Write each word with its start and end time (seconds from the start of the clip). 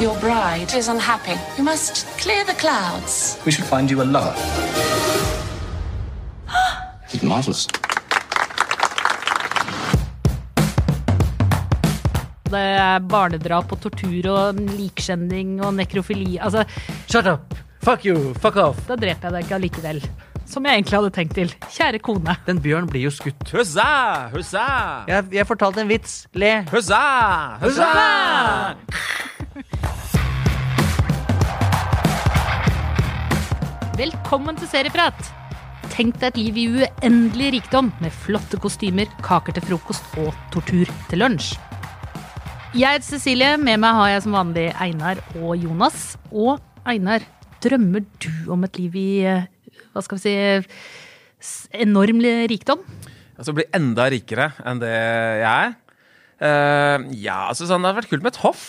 Your 0.00 0.16
bride 0.20 0.72
is 0.78 0.86
unhappy. 0.86 1.34
You 1.56 1.64
must 1.64 2.06
clear 2.18 2.44
the 2.44 2.54
clouds. 2.54 3.36
We 3.44 3.50
should 3.50 3.66
find 3.66 3.90
you 3.90 4.00
a 4.02 4.06
lover. 4.06 4.34
It's 7.12 7.22
marvelous. 7.22 7.66
Det 12.48 12.62
er 12.62 13.02
barnedrap 13.10 13.74
og 13.74 13.82
tortur 13.82 14.30
og 14.32 14.62
likskjending 14.78 15.58
og 15.66 15.74
nekrofili. 15.76 16.38
Altså, 16.38 16.62
Shut 17.10 17.26
up! 17.26 17.58
Fuck 17.82 18.06
you! 18.06 18.32
Fuck 18.38 18.56
off! 18.56 18.80
da 18.86 18.94
dreper 18.96 19.28
jeg 19.28 19.34
deg 19.34 19.44
ikke 19.44 19.58
allikevel. 19.58 20.00
Som 20.48 20.64
jeg 20.64 20.78
egentlig 20.78 20.96
hadde 20.96 21.10
tenkt 21.12 21.34
til. 21.36 21.50
Kjære 21.74 21.98
kone. 22.00 22.38
Den 22.46 22.62
bjørn 22.64 22.88
blir 22.88 23.04
jo 23.04 23.12
skutt. 23.12 23.50
Hussa! 23.52 24.30
Hussa! 24.32 24.64
Jeg, 25.10 25.26
jeg 25.42 25.46
fortalte 25.50 25.82
en 25.84 25.90
vits. 25.90 26.22
Le. 26.38 26.54
Hussa! 26.72 27.02
Hussa! 27.60 27.90
Velkommen 33.98 34.54
til 34.54 34.68
Serieprat. 34.70 35.16
Tenk 35.90 36.20
deg 36.20 36.28
et 36.28 36.36
liv 36.38 36.58
i 36.60 36.66
uendelig 36.84 37.48
rikdom 37.56 37.88
med 37.98 38.14
flotte 38.14 38.54
kostymer, 38.62 39.08
kaker 39.26 39.56
til 39.56 39.64
frokost 39.66 40.04
og 40.22 40.28
tortur 40.54 40.86
til 41.08 41.18
lunsj. 41.18 41.56
Jeg 42.78 43.00
heter 43.00 43.08
Cecilie. 43.08 43.56
Med 43.58 43.80
meg 43.82 43.96
har 43.96 44.12
jeg 44.12 44.20
som 44.22 44.36
vanlig 44.38 44.68
Einar 44.78 45.18
og 45.40 45.56
Jonas. 45.58 46.12
Og 46.30 46.62
Einar, 46.86 47.26
drømmer 47.58 48.06
du 48.22 48.52
om 48.54 48.62
et 48.68 48.78
liv 48.78 48.94
i 49.02 49.08
eh, 49.26 49.48
hva 49.90 50.04
skal 50.06 50.22
vi 50.22 50.36
si 51.42 51.82
enorm 51.82 52.22
rikdom? 52.54 52.86
Altså 53.34 53.56
bli 53.56 53.66
enda 53.74 54.06
rikere 54.14 54.52
enn 54.62 54.84
det 54.84 54.94
jeg 54.94 55.50
er. 55.56 55.74
Uh, 56.38 57.10
ja, 57.18 57.48
altså 57.48 57.66
sånn, 57.66 57.82
det 57.82 57.90
hadde 57.90 58.04
vært 58.04 58.14
kult 58.14 58.22
med 58.22 58.36
et 58.36 58.44
hoff. 58.46 58.68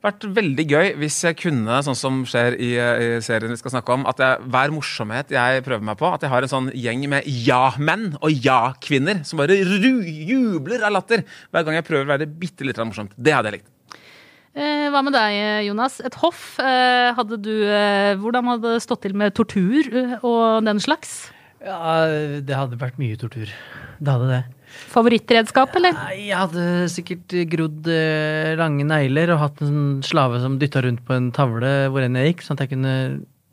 Vært 0.00 0.24
veldig 0.32 0.64
gøy 0.64 0.86
hvis 1.02 1.18
jeg 1.26 1.36
kunne, 1.42 1.80
sånn 1.84 1.98
som 1.98 2.22
skjer 2.28 2.54
i, 2.56 2.70
i 2.80 3.08
serien 3.24 3.52
vi 3.52 3.58
skal 3.60 3.74
snakke 3.74 3.98
om, 3.98 4.06
at 4.08 4.22
jeg, 4.22 4.46
hver 4.48 4.72
morsomhet 4.72 5.34
jeg 5.34 5.64
prøver 5.66 5.84
meg 5.90 5.98
på, 6.00 6.08
at 6.08 6.24
jeg 6.24 6.32
har 6.32 6.46
en 6.46 6.52
sånn 6.52 6.70
gjeng 6.72 7.04
med 7.12 7.28
ja-menn 7.28 8.14
og 8.22 8.32
ja-kvinner 8.32 9.20
som 9.28 9.42
bare 9.42 9.58
ru 9.60 10.00
jubler 10.00 10.86
av 10.88 10.94
latter 10.96 11.26
hver 11.52 11.66
gang 11.66 11.76
jeg 11.76 11.86
prøver 11.90 12.08
å 12.08 12.12
være 12.14 12.30
bitte 12.32 12.64
litt 12.64 12.80
morsomt. 12.80 13.12
Det 13.20 13.36
hadde 13.36 13.52
jeg 13.52 13.60
likt. 13.60 13.68
Eh, 14.56 14.88
hva 14.90 15.02
med 15.06 15.14
deg, 15.14 15.36
Jonas? 15.68 16.00
Et 16.02 16.16
hoff. 16.24 16.56
Eh, 16.58 17.10
hadde 17.14 17.36
du, 17.38 17.52
eh, 17.68 18.16
hvordan 18.18 18.48
hadde 18.50 18.72
det 18.74 18.82
stått 18.82 19.04
til 19.04 19.14
med 19.14 19.36
tortur 19.36 19.84
eh, 19.86 20.16
og 20.24 20.64
den 20.66 20.80
slags? 20.82 21.28
Ja, 21.60 22.08
det 22.40 22.56
hadde 22.56 22.80
vært 22.80 22.98
mye 22.98 23.20
tortur. 23.20 23.52
Det 24.00 24.10
hadde 24.10 24.32
det. 24.32 24.42
Favorittredskap, 24.90 25.74
eller? 25.78 25.98
Jeg 26.18 26.36
hadde 26.36 26.64
sikkert 26.92 27.34
grodd 27.52 27.90
eh, 27.90 28.54
lange 28.58 28.86
negler 28.88 29.34
og 29.34 29.42
hatt 29.44 29.60
en 29.66 30.00
slave 30.06 30.40
som 30.42 30.56
dytta 30.60 30.82
rundt 30.86 31.04
på 31.06 31.14
en 31.16 31.28
tavle 31.36 31.74
hvor 31.92 32.02
enn 32.06 32.18
jeg 32.18 32.32
gikk, 32.32 32.46
sånn 32.46 32.58
at 32.58 32.64
jeg 32.66 32.72
kunne 32.76 32.94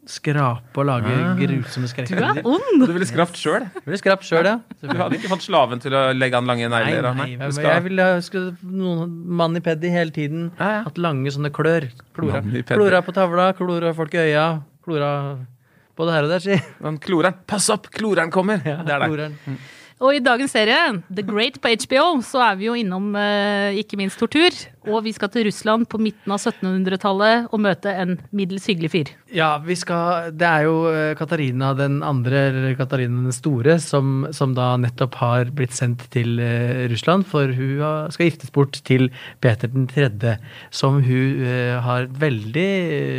skrape 0.07 0.79
og 0.79 0.85
lage 0.87 1.11
grusomme 1.35 1.89
Du 2.07 2.13
er 2.15 2.37
ond! 2.47 2.85
Du 2.87 2.93
ville 2.95 3.07
skrapt 3.09 3.35
sjøl. 3.35 3.65
Ville 3.83 3.97
skrapt 3.99 4.23
sjøl, 4.23 4.47
ja. 4.47 4.53
Du 4.81 4.93
hadde 4.95 5.17
ikke 5.19 5.31
fått 5.33 5.43
slaven 5.43 5.81
til 5.83 5.97
å 5.99 6.05
legge 6.15 6.39
an 6.39 6.47
lange 6.47 6.69
Nei, 6.71 6.79
negler. 6.87 7.09
nei, 7.17 7.25
nei, 7.35 7.49
jeg, 7.49 7.65
jeg 7.65 7.83
ville 7.89 8.05
ha- 8.07 8.21
skulle 8.23 8.53
noen 8.63 9.11
manipedi 9.41 9.91
hele 9.91 10.15
tiden. 10.15 10.47
Ja, 10.61 10.69
ja. 10.77 10.81
Hatt 10.87 11.01
lange 11.03 11.33
sånne 11.35 11.51
klør. 11.51 11.89
Klora, 12.15 12.39
klora 12.71 13.03
på 13.03 13.15
tavla, 13.19 13.49
klora 13.59 13.91
folk 13.97 14.15
i 14.15 14.23
øya. 14.29 14.47
Klora 14.87 15.11
både 15.97 16.13
her 16.15 16.27
og 16.29 16.31
der, 16.31 16.45
si. 16.45 16.55
Kloreren. 17.03 17.41
Pass 17.49 17.67
opp, 17.73 17.89
kloreren 17.91 18.31
kommer! 18.31 18.63
Ja, 18.63 18.79
det 18.87 18.95
er 18.95 19.03
det. 19.03 19.11
kloreren. 19.11 19.59
Og 19.97 20.13
i 20.13 20.21
dagens 20.21 20.53
serie, 20.53 20.99
The 21.09 21.23
Great 21.25 21.55
på 21.61 21.71
HBO, 21.73 22.19
så 22.21 22.43
er 22.51 22.57
vi 22.59 22.67
jo 22.67 22.75
innom 22.77 23.15
eh, 23.17 23.79
ikke 23.81 23.97
minst 23.97 24.19
tortur. 24.21 24.53
Og 24.87 25.03
vi 25.03 25.11
skal 25.15 25.31
til 25.33 25.47
Russland 25.47 25.87
på 25.91 25.99
midten 26.01 26.31
av 26.31 26.39
1700-tallet 26.39 27.51
og 27.51 27.61
møte 27.63 27.91
en 27.91 28.15
middels 28.35 28.67
hyggelig 28.69 28.91
fyr. 28.93 29.11
Ja, 29.33 29.57
vi 29.59 29.75
skal 29.75 30.31
Det 30.37 30.47
er 30.47 30.65
jo 30.67 30.75
eh, 30.87 31.13
Katarina 31.19 31.73
den 31.75 31.99
andre, 32.05 32.47
eller 32.51 32.77
Katarina 32.79 33.25
den 33.25 33.35
store, 33.35 33.77
som, 33.83 34.27
som 34.35 34.53
da 34.55 34.69
nettopp 34.79 35.17
har 35.19 35.51
blitt 35.55 35.75
sendt 35.75 36.05
til 36.13 36.39
eh, 36.43 36.85
Russland, 36.91 37.27
for 37.27 37.51
hun 37.51 38.11
skal 38.13 38.29
giftes 38.29 38.53
bort 38.55 38.79
til 38.87 39.09
Peter 39.43 39.71
den 39.71 39.89
tredje, 39.91 40.37
som 40.71 41.01
hun 41.03 41.43
eh, 41.43 41.75
har 41.83 42.07
et 42.07 42.15
veldig 42.21 42.69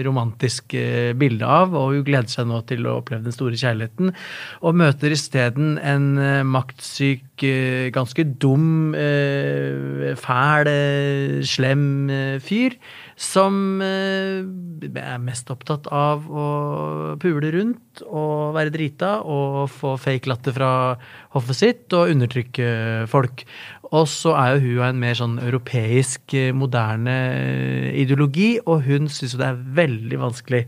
romantisk 0.06 0.76
bilde 1.18 1.44
av, 1.44 1.76
og 1.76 1.98
hun 1.98 2.06
gleder 2.06 2.30
seg 2.32 2.48
nå 2.48 2.62
til 2.68 2.88
å 2.88 2.98
oppleve 3.02 3.26
den 3.26 3.34
store 3.34 3.58
kjærligheten, 3.58 4.14
og 4.64 4.78
møter 4.78 5.12
isteden 5.14 5.76
en 5.82 6.08
maktsyk, 6.48 7.44
ganske 7.94 8.24
dum, 8.42 8.94
fæl, 10.18 10.70
slem 11.58 11.82
eh, 12.12 12.36
fyr, 12.42 12.76
som 13.18 13.80
eh, 13.82 14.42
er 14.88 15.22
mest 15.22 15.50
opptatt 15.52 15.88
av 15.94 16.28
å 16.30 16.46
pule 17.20 17.50
rundt 17.54 18.02
og 18.06 18.54
være 18.56 18.72
drita 18.74 19.18
og 19.26 19.66
få 19.74 19.96
fake 20.00 20.30
latter 20.30 20.54
fra 20.56 20.70
hoffet 21.34 21.58
sitt 21.58 21.96
og 21.96 22.12
undertrykke 22.14 22.70
folk. 23.10 23.44
Og 23.90 24.04
så 24.10 24.34
er 24.38 24.54
jo 24.54 24.64
hun 24.64 24.82
av 24.82 24.90
en 24.90 25.02
mer 25.02 25.18
sånn 25.18 25.38
europeisk, 25.42 26.26
eh, 26.36 26.54
moderne 26.54 27.18
ideologi, 27.98 28.56
og 28.64 28.86
hun 28.86 29.10
syns 29.12 29.34
jo 29.34 29.42
det 29.42 29.50
er 29.50 29.64
veldig 29.82 30.22
vanskelig 30.22 30.66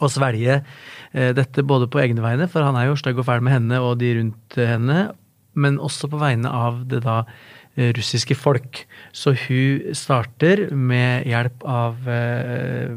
å 0.00 0.08
svelge 0.08 0.62
dette 1.10 1.60
både 1.66 1.90
på 1.90 1.98
egne 2.00 2.22
vegne, 2.24 2.46
for 2.48 2.64
han 2.64 2.76
er 2.78 2.86
jo 2.86 2.94
stygg 2.96 3.18
og 3.20 3.26
fæl 3.26 3.42
med 3.44 3.52
henne 3.52 3.80
og 3.84 3.98
de 4.00 4.14
rundt 4.16 4.54
henne, 4.56 5.00
men 5.58 5.76
også 5.82 6.08
på 6.08 6.20
vegne 6.20 6.48
av 6.48 6.78
det 6.88 7.02
da 7.04 7.24
russiske 7.96 8.36
folk. 8.38 8.82
Så 9.16 9.34
hun 9.46 9.94
starter 9.96 10.68
med 10.74 11.26
hjelp 11.28 11.64
av 11.66 12.08
eh, 12.10 12.92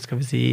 skal 0.00 0.20
vi 0.20 0.28
si 0.28 0.44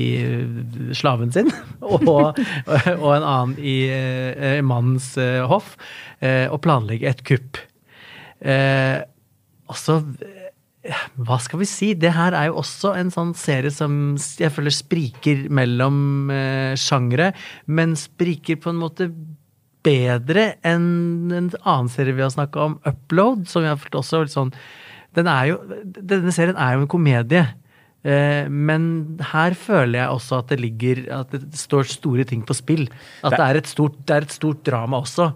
slaven 0.98 1.34
sin 1.36 1.52
og, 1.82 2.10
og 2.10 3.10
en 3.14 3.28
annen 3.28 3.56
i 3.60 3.78
eh, 3.92 4.60
mannens 4.66 5.14
eh, 5.22 5.44
hoff, 5.48 5.76
og 6.18 6.60
planlegger 6.64 6.64
planlegge 6.64 7.10
et 7.12 7.20
kupp. 7.28 7.60
Altså 9.68 10.00
hva 11.28 11.38
skal 11.44 11.62
vi 11.62 11.68
si? 11.68 11.92
Det 12.00 12.14
her 12.16 12.36
er 12.38 12.50
jo 12.50 12.60
også 12.62 12.94
en 12.98 13.10
sånn 13.14 13.34
serie 13.38 13.72
som 13.74 14.16
jeg 14.40 14.54
føler 14.54 14.74
spriker 14.74 15.48
mellom 15.54 16.32
eh, 16.32 16.74
sjangre, 16.80 17.32
men 17.66 17.98
spriker 18.00 18.60
på 18.62 18.72
en 18.72 18.82
måte 18.82 19.10
bedre 19.88 20.50
enn 20.68 21.32
en 21.32 21.48
annen 21.64 21.90
serie 21.92 22.18
vi 22.18 22.26
har 22.26 22.34
snakka 22.34 22.68
om, 22.68 22.76
Upload, 22.88 23.48
som 23.48 23.64
jeg 23.64 23.74
har 23.74 23.82
fått 23.82 23.98
også 24.02 24.26
litt 24.26 24.36
sånn 24.36 24.54
den 25.18 25.30
jo, 25.50 25.58
Denne 25.98 26.34
serien 26.36 26.60
er 26.60 26.76
jo 26.76 26.84
en 26.84 26.92
komedie. 26.92 27.44
Eh, 28.06 28.46
men 28.48 29.18
her 29.32 29.56
føler 29.58 30.02
jeg 30.02 30.14
også 30.14 30.42
at 30.44 30.52
det 30.52 30.60
ligger 30.62 31.00
At 31.24 31.34
det 31.34 31.58
står 31.58 31.90
store 31.90 32.28
ting 32.30 32.44
på 32.46 32.56
spill. 32.56 32.86
At 33.26 33.36
det 33.36 33.46
er 33.48 33.62
et 33.62 33.72
stort, 33.72 33.98
det 34.06 34.16
er 34.16 34.28
et 34.28 34.36
stort 34.36 34.62
drama 34.68 35.02
også. 35.02 35.32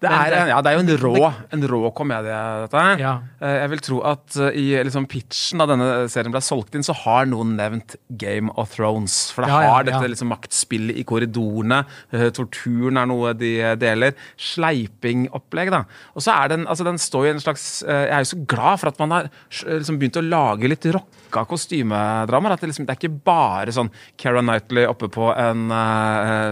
Det 0.00 0.08
er, 0.08 0.34
ja, 0.48 0.58
det 0.64 0.70
er 0.70 0.78
jo 0.78 0.82
en 0.86 0.98
rå, 1.02 1.32
en 1.52 1.64
rå 1.68 1.78
komedie, 1.92 2.36
dette 2.62 2.80
her. 2.80 3.00
Ja. 3.02 3.10
Eh, 3.40 3.56
Jeg 3.60 3.70
vil 3.74 3.82
tro 3.84 3.98
at 4.08 4.36
eh, 4.40 4.54
i 4.56 4.64
liksom 4.86 5.04
pitchen 5.12 5.60
da 5.60 5.66
denne 5.68 5.88
serien 6.08 6.32
ble 6.32 6.40
solgt 6.40 6.74
inn, 6.78 6.84
så 6.86 6.94
har 7.02 7.26
noen 7.28 7.50
nevnt 7.58 7.96
Game 8.16 8.48
of 8.56 8.72
Thrones. 8.78 9.18
For 9.36 9.44
det 9.44 9.50
Ja, 9.52 9.58
har 9.74 9.84
dette 9.84 10.08
liksom 10.08 10.30
maktspillet 10.32 10.96
i 10.96 11.04
korridorene. 11.04 11.82
eh, 12.16 12.30
Torturen 12.32 12.96
er 12.96 13.10
noe 13.12 13.34
de 13.36 13.52
deler. 13.76 14.16
Sleipingopplegg, 14.40 15.70
da. 15.74 15.82
Og 16.16 16.24
så 16.24 16.32
er 16.32 16.48
den, 16.54 16.64
altså 16.70 16.86
den 16.88 16.96
står 17.00 17.26
i 17.28 17.32
en 17.34 17.42
slags 17.44 17.66
Jeg 17.84 18.08
er 18.08 18.24
jo 18.24 18.30
så 18.32 18.40
glad 18.48 18.80
for 18.80 18.88
at 18.94 18.98
man 19.02 19.12
har 19.18 19.28
liksom 19.68 19.98
begynt 20.00 20.16
å 20.16 20.24
lage 20.24 20.68
litt 20.70 20.88
rocka 20.96 21.44
kostymedramaer. 21.50 22.56
At 22.56 22.64
det, 22.64 22.70
liksom, 22.72 22.86
det 22.88 22.96
er 22.96 23.00
ikke 23.02 23.20
bare 23.28 23.74
sånn 23.76 23.92
Keira 24.20 24.40
Knightley 24.44 24.88
oppe 24.88 25.10
på 25.12 25.28
en 25.36 25.68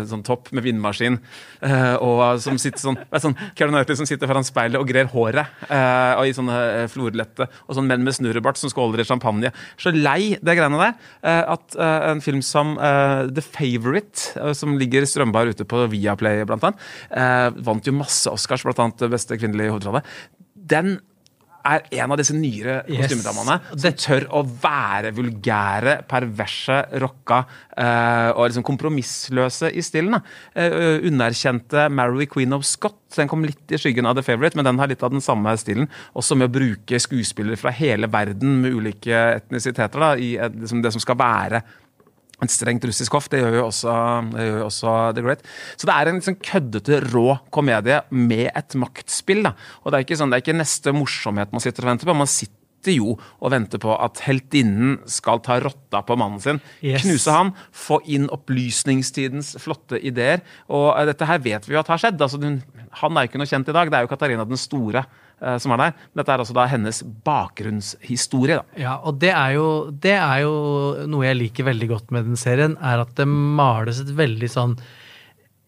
sånn 0.09 0.25
topp 0.27 0.53
med 0.53 0.65
vindmaskin, 0.69 1.19
og 2.05 2.41
som 2.45 2.59
sitter 2.61 2.83
sånn, 2.91 3.01
sånn 3.19 3.38
Keira 3.59 3.71
Knightley 3.73 3.99
som 3.99 4.09
sitter 4.09 4.31
foran 4.31 4.47
speilet 4.47 4.81
og 4.81 4.89
grer 4.89 5.09
håret, 5.13 5.55
eh, 5.69 6.13
og 6.19 6.29
i 6.29 6.35
sånne 6.37 6.59
eh, 6.83 6.87
florlette, 6.91 7.49
og 7.67 7.79
sånn 7.79 7.89
menn 7.89 8.05
med 8.07 8.17
snurrebart 8.17 8.61
som 8.61 8.73
skåler 8.73 9.03
i 9.03 9.09
champagne. 9.09 9.53
Så 9.81 9.93
lei 9.95 10.37
det 10.41 10.57
greiene 10.59 10.81
der 10.81 10.95
eh, 11.23 11.43
at 11.57 11.79
en 11.79 12.23
film 12.25 12.41
som 12.45 12.75
The 12.79 13.43
Favourite, 13.45 14.53
som 14.57 14.77
ligger 14.81 15.07
strømbar 15.09 15.51
ute 15.53 15.67
på 15.69 15.85
Viaplay 15.93 16.45
blant 16.49 16.67
annet, 16.69 17.59
vant 17.65 17.87
jo 17.87 17.95
masse 17.97 18.31
Oscars, 18.31 18.65
blant 18.67 18.81
annet 18.83 19.07
beste 19.13 19.39
kvinnelige 19.39 19.75
hovedrolle. 19.75 20.03
Den 20.55 20.99
er 21.75 22.03
en 22.03 22.15
av 22.15 22.21
disse 22.21 22.37
nyere 22.37 22.81
Yes. 22.89 23.09
kostymedamene 23.09 23.59
som 23.75 23.97
tør 23.99 24.27
å 24.35 24.43
være 24.63 25.13
vulgære, 25.17 25.99
perverse, 26.09 26.79
rocka 27.03 27.43
uh, 27.45 28.31
og 28.35 28.49
liksom 28.49 28.67
kompromissløse 28.67 29.71
i 29.75 29.85
stilen. 29.85 30.19
Eh, 30.55 31.01
underkjente 31.09 31.89
Mary 31.93 32.29
Queen 32.31 32.55
of 32.57 32.67
Scott 32.69 32.97
den 33.17 33.29
kom 33.31 33.45
litt 33.47 33.73
i 33.73 33.79
skyggen 33.81 34.07
av 34.09 34.19
The 34.19 34.25
Favourite, 34.27 34.59
men 34.59 34.67
den 34.69 34.79
har 34.81 34.91
litt 34.91 35.03
av 35.07 35.13
den 35.15 35.25
samme 35.25 35.55
stilen. 35.61 35.89
Også 36.19 36.37
med 36.37 36.51
å 36.51 36.55
bruke 36.59 37.01
skuespillere 37.01 37.57
fra 37.61 37.73
hele 37.75 38.11
verden 38.13 38.59
med 38.63 38.77
ulike 38.77 39.23
etnisiteter 39.39 40.03
da, 40.03 40.11
i 40.21 40.35
liksom 40.37 40.83
det 40.85 40.93
som 40.95 41.03
skal 41.03 41.17
være 41.21 41.63
et 42.45 42.55
strengt 42.55 42.85
russisk 42.87 43.17
hoff. 43.17 43.27
Det 43.33 43.41
gjør 43.43 43.59
jo 43.59 43.65
også, 43.67 43.95
det 44.35 44.47
gjør 44.47 44.61
jo 44.61 44.69
også 44.69 44.95
The 45.17 45.25
Great. 45.27 45.43
Så 45.75 45.89
det 45.89 45.97
er 45.97 46.11
en 46.11 46.21
liksom 46.21 46.39
køddete, 46.45 47.01
rå 47.11 47.27
komedie 47.55 48.01
med 48.15 48.53
et 48.53 48.79
maktspill. 48.79 49.43
Da. 49.49 49.57
Og 49.83 49.91
det 49.91 49.99
er 49.99 50.07
ikke 50.07 50.21
sånn, 50.21 50.33
det 50.33 50.39
er 50.39 50.47
ikke 50.47 50.61
neste 50.61 50.95
morsomhet 50.95 51.55
man 51.55 51.65
sitter 51.65 51.87
og 51.87 51.93
venter 51.93 52.11
på. 52.11 52.17
Man 52.19 52.31
sitter 52.31 52.95
jo 52.95 53.17
og 53.19 53.51
venter 53.53 53.83
på 53.83 53.91
at 53.99 54.23
heltinnen 54.23 55.01
skal 55.11 55.43
ta 55.45 55.59
rotta 55.65 56.05
på 56.07 56.17
mannen 56.21 56.43
sin. 56.43 56.61
Yes. 56.79 57.03
Knuse 57.03 57.35
han, 57.35 57.51
få 57.75 57.99
inn 58.07 58.29
opplysningstidens 58.35 59.57
flotte 59.63 59.99
ideer. 59.99 60.45
Og 60.71 60.93
eh, 60.95 61.09
dette 61.11 61.27
her 61.29 61.43
vet 61.43 61.67
vi 61.67 61.75
jo 61.75 61.83
at 61.83 61.91
har 61.91 62.01
skjedd. 62.05 62.23
Altså, 62.23 62.39
hun, 62.43 62.61
han 63.01 63.17
er 63.17 63.25
jo 63.25 63.31
ikke 63.31 63.41
noe 63.43 63.51
kjent 63.51 63.71
i 63.71 63.75
dag. 63.77 63.91
Det 63.91 63.99
er 63.99 64.07
jo 64.07 64.11
Katarina 64.11 64.47
den 64.49 64.61
store 64.61 65.03
eh, 65.05 65.57
som 65.63 65.75
er 65.75 65.83
der. 65.83 66.07
Dette 66.21 66.35
er 66.35 66.45
altså 66.45 66.57
da 66.57 66.69
hennes 66.71 67.03
bakgrunnshistorie. 67.27 68.61
da. 68.61 68.79
Ja, 68.81 68.95
og 69.03 69.19
det 69.23 69.33
er, 69.35 69.57
jo, 69.57 69.67
det 69.91 70.17
er 70.19 70.45
jo 70.45 70.55
noe 71.11 71.27
jeg 71.27 71.41
liker 71.43 71.69
veldig 71.69 71.91
godt 71.93 72.15
med 72.15 72.31
den 72.31 72.41
serien, 72.41 72.79
er 72.81 73.05
at 73.05 73.13
det 73.19 73.29
males 73.29 74.01
et 74.05 74.15
veldig 74.19 74.51
sånn 74.53 74.79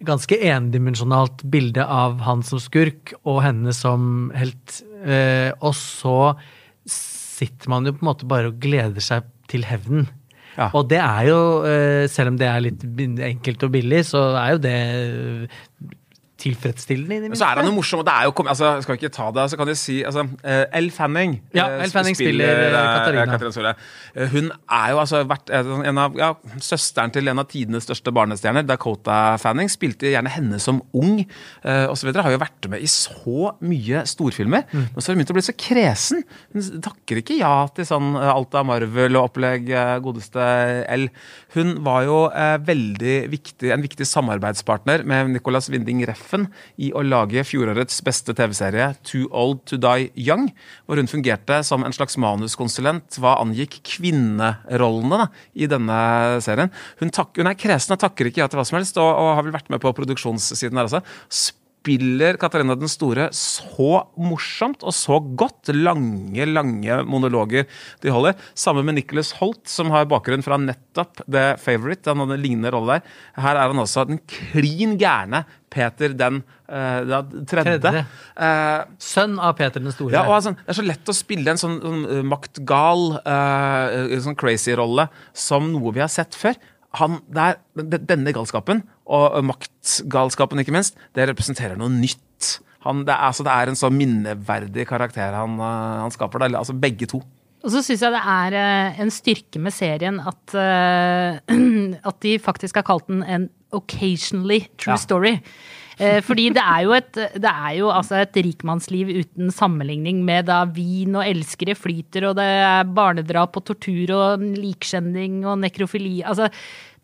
ganske 0.06 0.36
endimensjonalt 0.48 1.42
bilde 1.52 1.84
av 1.84 2.22
han 2.24 2.44
som 2.46 2.60
skurk 2.62 3.12
og 3.20 3.42
henne 3.44 3.74
som 3.76 4.30
helt. 4.36 4.80
Eh, 5.04 5.50
og 5.60 5.74
så 5.76 6.32
sitter 6.88 7.72
man 7.72 7.86
jo 7.88 7.94
på 7.96 8.04
en 8.04 8.10
måte 8.10 8.28
bare 8.28 8.50
og 8.52 8.58
gleder 8.62 9.04
seg 9.04 9.28
til 9.50 9.66
hevnen. 9.68 10.08
Ja. 10.56 10.68
Og 10.76 10.88
det 10.90 10.98
er 11.00 11.28
jo, 11.28 11.40
eh, 11.68 12.04
selv 12.10 12.32
om 12.32 12.40
det 12.40 12.48
er 12.48 12.64
litt 12.64 12.84
enkelt 13.30 13.62
og 13.66 13.72
billig, 13.76 14.02
så 14.10 14.22
er 14.40 14.56
jo 14.56 14.62
det 14.64 14.78
tilfredsstillende. 16.40 17.26
i 17.26 17.30
Men 17.32 17.38
så 17.38 17.48
er 17.48 17.60
han 17.60 17.68
jo 17.68 17.74
morsom, 17.76 18.02
og 18.02 18.06
det 18.08 18.14
er 18.14 18.28
jo 18.28 18.34
altså, 18.46 18.70
Skal 18.82 18.96
vi 18.96 19.00
ikke 19.00 19.12
ta 19.14 19.28
det, 19.36 19.46
så 19.52 19.58
kan 19.60 19.70
jeg 19.70 19.80
si 19.80 19.96
altså, 20.06 20.24
eh, 20.44 20.64
Elle 20.78 20.90
Fanning 20.94 21.36
Ja, 21.54 21.66
eh, 21.66 21.84
Elle 21.84 21.94
Fanning 21.94 22.16
spiller, 22.18 22.52
spiller 22.54 22.78
eh, 22.78 23.26
Katarina. 23.26 23.50
Sole. 23.50 23.74
Hun 24.32 24.50
er 24.52 24.90
jo 24.92 25.00
altså 25.02 25.22
vært 25.28 25.52
eh, 25.54 25.72
en 25.90 26.00
av 26.02 26.18
ja, 26.18 26.30
søsteren 26.62 27.12
til 27.14 27.30
en 27.32 27.42
av 27.42 27.48
tidenes 27.50 27.86
største 27.88 28.12
barnestjerner, 28.14 28.66
Dakota 28.68 29.36
Fanning. 29.42 29.70
Spilte 29.72 30.12
gjerne 30.12 30.32
henne 30.32 30.60
som 30.62 30.82
ung 30.96 31.22
osv. 31.64 32.12
Har 32.14 32.32
jo 32.32 32.40
vært 32.40 32.68
med 32.70 32.84
i 32.84 32.88
så 32.90 33.52
mye 33.64 34.04
storfilmer. 34.08 34.66
Mm. 34.70 34.86
Men 34.94 35.02
så 35.02 35.10
har 35.10 35.16
hun 35.16 35.22
begynt 35.22 35.34
å 35.34 35.38
bli 35.38 35.46
så 35.46 35.56
kresen. 35.58 36.24
Hun 36.54 36.82
takker 36.84 37.22
ikke 37.22 37.38
ja 37.40 37.54
til 37.74 37.88
sånn 37.88 38.14
alt 38.20 38.54
av 38.58 38.68
Marvel 38.68 39.18
og 39.18 39.30
opplegg, 39.30 39.70
godeste 40.04 40.44
Elle. 40.90 41.10
Hun 41.56 41.80
var 41.86 42.04
jo 42.06 42.18
eh, 42.30 42.56
veldig 42.62 43.16
viktig, 43.32 43.72
en 43.74 43.82
viktig 43.82 44.06
samarbeidspartner 44.06 45.02
med 45.08 45.32
Nicolas 45.34 45.70
Winding 45.72 46.04
Refn 46.30 46.46
i 46.78 46.90
å 46.94 47.02
lage 47.02 47.42
fjorårets 47.46 48.00
beste 48.06 48.34
TV-serie 48.36 48.92
Too 49.06 49.28
Old 49.34 49.64
To 49.70 49.78
Die 49.80 50.10
Young, 50.14 50.50
hvor 50.86 51.00
hun 51.00 51.10
fungerte 51.10 51.60
som 51.66 51.84
en 51.84 51.94
slags 51.94 52.16
manuskonsulent 52.20 53.18
hva 53.20 53.38
angikk 53.42 53.80
kvinnerollene 53.96 55.24
da, 55.24 55.28
i 55.54 55.68
denne 55.70 56.00
serien. 56.44 56.70
Hun, 57.00 57.10
tak, 57.14 57.34
hun 57.38 57.50
er 57.50 57.58
kresen 57.58 57.96
og 57.96 58.02
takker 58.04 58.30
ikke 58.30 58.44
ja 58.44 58.50
til 58.50 58.60
hva 58.60 58.66
som 58.68 58.78
helst, 58.78 59.00
og, 59.00 59.10
og 59.10 59.34
har 59.38 59.46
vel 59.46 59.56
vært 59.56 59.72
med 59.72 59.82
på 59.82 59.94
produksjonssiden 59.96 60.78
her 60.78 60.90
også. 60.90 61.02
Spiller 61.80 62.36
Katarina 62.36 62.74
den 62.76 62.90
store 62.92 63.30
så 63.32 64.02
morsomt 64.20 64.82
og 64.84 64.92
så 64.92 65.16
godt. 65.18 65.70
Lange, 65.72 66.44
lange 66.44 66.98
monologer 67.08 67.64
de 68.02 68.12
holder. 68.12 68.36
Sammen 68.58 68.84
med 68.84 68.98
Nicholas 68.98 69.32
Holt, 69.38 69.62
som 69.70 69.88
har 69.94 70.08
bakgrunn 70.10 70.44
fra 70.44 70.58
nettopp 70.60 71.22
The 71.24 71.54
Favourite. 71.60 72.04
Han 72.10 72.20
hadde 72.26 72.36
en 72.36 72.44
lignende 72.44 72.72
rolle 72.74 72.98
der. 72.98 73.14
Her 73.40 73.56
er 73.56 73.72
han 73.72 73.80
også 73.80 74.04
den 74.10 74.20
klin 74.28 74.98
gærne 75.00 75.46
Peter 75.72 76.12
den 76.18 76.42
uh, 76.68 77.20
tredje. 77.48 77.78
Tredje. 77.80 78.04
Uh, 78.36 78.84
Sønn 79.00 79.38
av 79.40 79.54
Peter 79.56 79.80
den 79.80 79.94
store. 79.94 80.12
ja, 80.18 80.26
og 80.26 80.36
altså, 80.36 80.52
Det 80.58 80.74
er 80.74 80.80
så 80.82 80.84
lett 80.84 81.12
å 81.12 81.16
spille 81.16 81.54
en 81.54 81.62
sånn, 81.62 81.78
sånn 81.80 82.04
uh, 82.10 82.20
maktgal, 82.26 83.06
uh, 83.24 84.18
sånn 84.20 84.36
crazy-rolle 84.36 85.08
som 85.32 85.72
noe 85.72 85.94
vi 85.96 86.04
har 86.04 86.12
sett 86.12 86.36
før. 86.36 86.60
Han, 86.98 87.20
det 87.30 87.42
er, 87.44 87.58
denne 88.10 88.32
galskapen, 88.34 88.80
og 89.06 89.36
maktgalskapen 89.46 90.58
ikke 90.62 90.74
minst, 90.74 90.96
det 91.14 91.28
representerer 91.30 91.78
noe 91.78 91.90
nytt. 91.92 92.56
Han, 92.82 93.04
det, 93.06 93.12
er, 93.14 93.28
altså, 93.28 93.44
det 93.46 93.52
er 93.54 93.70
en 93.70 93.78
så 93.78 93.90
minneverdig 93.92 94.86
karakter 94.88 95.36
han, 95.36 95.58
uh, 95.60 96.00
han 96.06 96.14
skaper. 96.14 96.42
Da. 96.42 96.48
Altså 96.58 96.74
begge 96.74 97.06
to. 97.10 97.20
Og 97.60 97.74
så 97.74 97.82
syns 97.84 98.00
jeg 98.00 98.14
det 98.14 98.22
er 98.32 98.54
eh, 98.56 99.00
en 99.04 99.10
styrke 99.12 99.60
med 99.60 99.74
serien 99.76 100.16
at, 100.24 100.54
eh, 100.56 101.58
at 102.08 102.20
de 102.24 102.38
faktisk 102.40 102.78
har 102.80 102.86
kalt 102.88 103.04
den 103.10 103.20
en 103.22 103.50
occasionally 103.76 104.62
true 104.80 104.94
Ja. 104.94 104.96
story. 104.96 105.34
Eh, 106.00 106.20
fordi 106.24 106.46
det 106.56 106.62
er 106.64 106.84
jo, 106.86 106.94
et, 106.96 107.10
det 107.12 107.50
er 107.50 107.74
jo 107.76 107.90
altså 107.92 108.22
et 108.22 108.38
rikmannsliv 108.40 109.10
uten 109.20 109.52
sammenligning 109.52 110.22
med 110.24 110.48
da 110.48 110.62
vin 110.64 111.18
og 111.18 111.26
elskere 111.26 111.76
flyter, 111.76 112.30
og 112.30 112.38
det 112.38 112.46
er 112.46 112.88
barnedrap 112.96 113.58
og 113.60 113.66
tortur 113.68 114.14
og 114.16 114.46
likskjending 114.56 115.42
og 115.44 115.60
nekrofili. 115.60 116.22
Altså, 116.24 116.48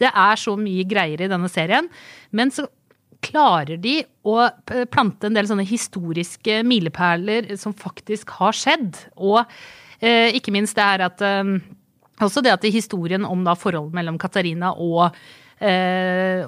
det 0.01 0.09
er 0.09 0.41
så 0.41 0.57
mye 0.61 0.87
greier 0.89 1.27
i 1.27 1.31
denne 1.31 1.51
serien. 1.53 1.91
Men 2.33 2.53
så 2.55 2.65
klarer 3.25 3.81
de 3.81 3.99
å 4.27 4.39
plante 4.93 5.29
en 5.29 5.37
del 5.37 5.49
sånne 5.49 5.67
historiske 5.67 6.61
milepæler 6.67 7.53
som 7.61 7.77
faktisk 7.77 8.33
har 8.39 8.57
skjedd. 8.57 9.01
Og 9.17 9.43
eh, 10.01 10.33
ikke 10.37 10.55
minst 10.55 10.77
det 10.79 10.87
her 10.87 11.09
at 11.11 11.25
eh, 11.25 11.57
Også 12.25 12.41
det 12.41 12.55
at 12.55 12.65
historien 12.73 13.27
om 13.29 13.43
da 13.45 13.53
forholdet 13.53 13.93
mellom 13.93 14.17
Katarina 14.17 14.73
og 14.73 15.13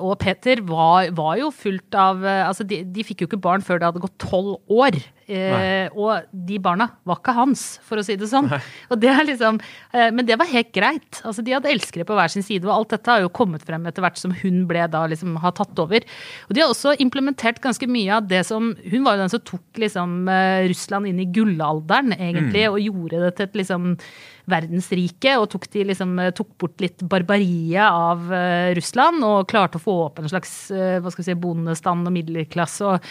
og 0.04 0.18
Peter 0.20 0.60
var, 0.68 1.08
var 1.16 1.38
jo 1.40 1.48
fullt 1.54 1.96
av 1.96 2.24
eh, 2.26 2.42
Altså, 2.44 2.66
de, 2.68 2.82
de 2.84 3.04
fikk 3.06 3.22
jo 3.22 3.30
ikke 3.30 3.40
barn 3.40 3.64
før 3.64 3.80
det 3.80 3.88
hadde 3.88 4.02
gått 4.02 4.18
tolv 4.20 4.58
år. 4.68 4.98
Eh, 5.28 5.92
og 5.92 6.24
de 6.32 6.56
barna 6.62 6.86
var 7.08 7.18
ikke 7.20 7.34
hans, 7.36 7.62
for 7.84 8.00
å 8.00 8.04
si 8.04 8.16
det 8.16 8.30
sånn. 8.30 8.48
Og 8.92 9.00
det 9.00 9.10
er 9.12 9.26
liksom, 9.28 9.58
eh, 9.92 10.08
men 10.14 10.24
det 10.28 10.38
var 10.40 10.48
helt 10.48 10.70
greit. 10.72 11.20
Altså, 11.20 11.44
de 11.44 11.52
hadde 11.52 11.68
elskere 11.68 12.06
på 12.08 12.16
hver 12.16 12.32
sin 12.32 12.44
side, 12.46 12.64
og 12.64 12.72
alt 12.72 12.94
dette 12.94 13.12
har 13.12 13.24
jo 13.24 13.32
kommet 13.34 13.64
frem 13.68 13.84
etter 13.88 14.04
hvert 14.04 14.20
som 14.20 14.32
hun 14.40 14.62
ble 14.70 14.86
da 14.88 15.04
liksom 15.10 15.36
har 15.42 15.52
tatt 15.58 15.84
over. 15.84 16.06
Og 16.48 16.56
de 16.56 16.64
har 16.64 16.72
også 16.72 16.96
implementert 17.04 17.60
ganske 17.64 17.88
mye 17.90 18.16
av 18.16 18.28
det 18.30 18.44
som 18.48 18.70
Hun 18.88 19.04
var 19.04 19.16
jo 19.16 19.24
den 19.24 19.32
som 19.32 19.44
tok 19.44 19.80
liksom 19.80 20.28
eh, 20.32 20.64
Russland 20.70 21.10
inn 21.10 21.20
i 21.20 21.28
gullalderen, 21.28 22.16
egentlig, 22.16 22.64
og 22.70 22.80
gjorde 22.80 23.22
det 23.26 23.34
til 23.36 23.48
et 23.48 23.62
liksom 23.62 23.92
verdensrike, 24.48 25.34
og 25.40 25.48
tok, 25.52 25.66
de 25.72 25.84
liksom, 25.90 26.14
eh, 26.22 26.32
tok 26.36 26.50
bort 26.60 26.80
litt 26.82 27.02
barbariet 27.08 27.84
av 27.84 28.32
eh, 28.34 28.70
Russland, 28.78 29.24
og 29.26 29.48
klarte 29.50 29.80
å 29.80 29.84
få 29.84 29.96
opp 30.06 30.20
en 30.22 30.30
slags 30.30 30.52
eh, 30.74 30.98
hva 31.02 31.12
skal 31.12 31.24
vi 31.24 31.28
si, 31.30 31.38
bondestand 31.42 32.08
og 32.08 32.14
middelklasse. 32.14 32.88
Og, 32.88 33.08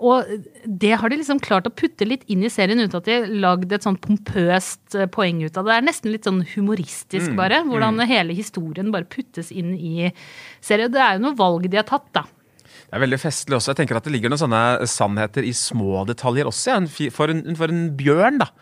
og 0.00 0.30
det 0.64 0.94
har 0.96 1.12
de 1.12 1.18
liksom 1.20 1.40
klart 1.44 1.66
å 1.68 1.74
putte 1.74 2.06
litt 2.08 2.22
inn 2.32 2.46
i 2.46 2.52
serien 2.52 2.80
uten 2.80 2.96
at 2.96 3.08
de 3.10 3.40
lagd 3.42 3.74
et 3.76 3.84
sånn 3.84 3.98
pompøst 4.00 4.96
poeng 5.12 5.42
ut 5.44 5.58
av 5.58 5.66
det. 5.66 5.74
Det 5.74 5.76
er 5.76 5.88
nesten 5.90 6.14
litt 6.14 6.28
sånn 6.28 6.40
humoristisk, 6.54 7.34
bare. 7.36 7.60
Hvordan 7.68 8.00
hele 8.08 8.36
historien 8.36 8.88
bare 8.94 9.08
puttes 9.10 9.52
inn 9.52 9.74
i 9.76 10.08
serien. 10.64 10.92
Det 10.94 11.02
er 11.02 11.18
jo 11.18 11.26
noe 11.26 11.36
valg 11.36 11.68
de 11.68 11.82
har 11.82 11.88
tatt, 11.88 12.08
da. 12.16 12.24
Det 12.84 12.98
er 12.98 13.02
veldig 13.08 13.18
festlig 13.18 13.56
også. 13.56 13.72
Jeg 13.72 13.80
tenker 13.80 13.98
at 13.98 14.04
Det 14.06 14.12
ligger 14.14 14.30
noen 14.30 14.38
sånne 14.44 14.86
sannheter 14.86 15.42
i 15.42 15.50
små 15.56 16.04
detaljer 16.06 16.46
også. 16.46 16.76
ja. 16.76 17.10
For 17.10 17.32
en, 17.32 17.42
for 17.58 17.72
en 17.72 17.88
bjørn 17.98 18.38
da, 18.38 18.52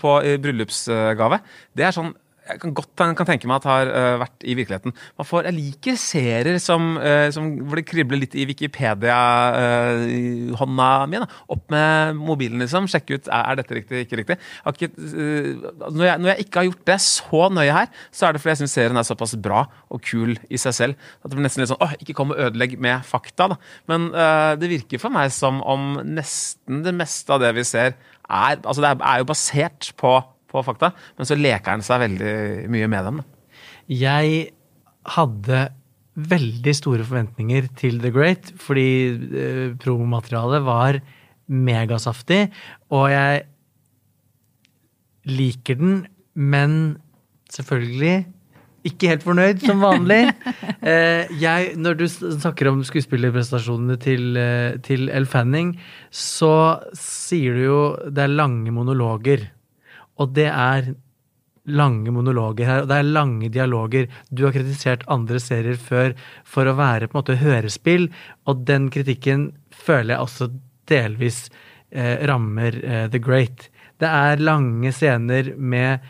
på, 0.00 0.16
i 0.24 0.38
bryllupsgave. 0.42 1.42
Det 1.76 1.88
er 1.88 1.96
sånn 1.96 2.14
jeg 2.48 2.62
kan 2.62 2.70
godt 2.76 2.92
kan 2.96 3.26
tenke 3.28 3.44
meg 3.48 3.56
at 3.60 3.66
har 3.68 3.86
uh, 3.92 4.16
vært 4.22 4.44
i 4.46 4.54
virkeligheten. 4.56 4.92
Man 5.18 5.26
får, 5.28 5.42
jeg 5.48 5.54
liker 5.58 5.94
serier 6.00 6.58
som, 6.62 6.82
uh, 7.00 7.28
som 7.34 7.44
hvor 7.68 7.76
det 7.80 7.86
kribler 7.88 8.18
litt 8.22 8.34
i 8.38 8.46
Wikipedia-hånda 8.48 10.88
mi. 11.12 11.18
Opp 11.52 11.64
med 11.72 11.90
mobilen, 12.18 12.58
liksom. 12.62 12.82
Sjekke 12.90 13.14
ut 13.18 13.26
er, 13.28 13.54
dette 13.60 13.74
riktig, 13.76 13.96
ikke 14.06 14.18
riktig. 14.22 14.36
Ikke, 14.68 14.88
eh, 14.88 15.48
når, 15.88 16.04
jeg, 16.06 16.16
når 16.22 16.28
jeg 16.30 16.38
ikke 16.44 16.58
har 16.60 16.68
gjort 16.68 16.88
det 16.90 17.00
så 17.04 17.42
nøye 17.52 17.74
her, 17.74 17.88
så 18.14 18.22
er 18.26 18.30
det 18.32 18.40
fordi 18.42 18.52
jeg 18.54 18.62
syns 18.62 18.76
serien 18.78 19.00
er 19.00 19.08
såpass 19.08 19.34
bra 19.42 19.60
og 19.92 19.98
kul 20.04 20.32
i 20.48 20.58
seg 20.60 20.72
selv. 20.76 20.94
At 21.20 21.28
det 21.28 21.34
blir 21.36 21.46
nesten 21.46 21.60
litt 21.62 21.72
sånn 21.72 21.84
åh, 21.84 21.92
ikke 21.98 22.16
kom 22.16 22.30
og 22.34 22.42
ødelegg 22.48 22.72
med 22.80 22.96
fakta. 23.08 23.44
Da. 23.52 23.56
Men 23.90 24.00
eh, 24.14 24.52
det 24.60 24.72
virker 24.72 24.98
for 25.02 25.10
meg 25.14 25.26
som 25.34 25.54
om 25.64 25.82
nesten 26.06 26.74
det 26.86 26.94
meste 26.96 27.30
av 27.34 27.38
det 27.44 27.52
vi 27.58 27.64
ser, 27.66 27.90
er, 28.28 28.60
altså 28.60 28.84
det 28.84 28.92
er, 28.96 29.18
jo 29.22 29.28
basert 29.28 29.90
på, 29.98 30.14
på 30.50 30.62
fakta, 30.66 30.92
men 31.18 31.28
så 31.28 31.38
leker 31.38 31.76
han 31.76 31.84
seg 31.84 32.04
veldig 32.04 32.36
mye 32.72 32.88
med 32.92 33.08
dem. 33.08 33.20
Jeg 33.88 34.48
hadde 35.16 35.68
veldig 36.18 36.74
store 36.74 37.06
forventninger 37.06 37.68
til 37.78 38.00
The 38.02 38.10
Great, 38.12 38.50
fordi 38.60 38.88
eh, 39.14 39.66
promomaterialet 39.80 40.64
var 40.66 40.98
megasaftig, 41.48 42.48
og 42.92 43.06
jeg 43.12 43.44
liker 45.28 45.78
den, 45.78 46.02
men 46.34 46.98
selvfølgelig 47.52 48.26
ikke 48.88 49.12
helt 49.12 49.26
fornøyd, 49.26 49.64
som 49.66 49.84
vanlig. 49.84 50.24
Eh, 50.88 51.26
jeg, 51.42 51.72
når 51.76 51.96
du 51.98 52.04
snakker 52.06 52.68
om 52.70 52.78
skuespillerprestasjonene 52.86 53.96
til, 54.00 54.36
eh, 54.38 54.76
til 54.86 55.08
Elle 55.10 55.26
Fanning, 55.28 55.72
så 56.14 56.78
sier 56.96 57.58
du 57.58 57.62
jo 57.64 57.80
det 58.06 58.22
er 58.24 58.32
lange 58.32 58.72
monologer. 58.72 59.42
Og 60.22 60.30
det 60.36 60.46
er 60.48 60.92
lange 61.68 62.12
monologer 62.14 62.68
her, 62.68 62.82
og 62.82 62.90
det 62.90 62.98
er 62.98 63.10
lange 63.10 63.50
dialoger. 63.52 64.08
Du 64.30 64.44
har 64.46 64.54
kritisert 64.56 65.04
andre 65.10 65.40
serier 65.42 65.78
før 65.80 66.14
for 66.46 66.68
å 66.68 66.76
være 66.78 67.08
på 67.08 67.16
en 67.16 67.20
måte 67.20 67.38
hørespill, 67.42 68.08
og 68.48 68.64
den 68.68 68.88
kritikken 68.94 69.50
føler 69.74 70.14
jeg 70.14 70.24
også 70.24 70.50
delvis 70.88 71.42
eh, 71.90 72.24
rammer 72.28 72.78
eh, 72.84 73.06
The 73.12 73.20
Great. 73.22 73.68
Det 73.98 74.08
er 74.08 74.42
lange 74.42 74.92
scener 74.94 75.52
med 75.56 76.04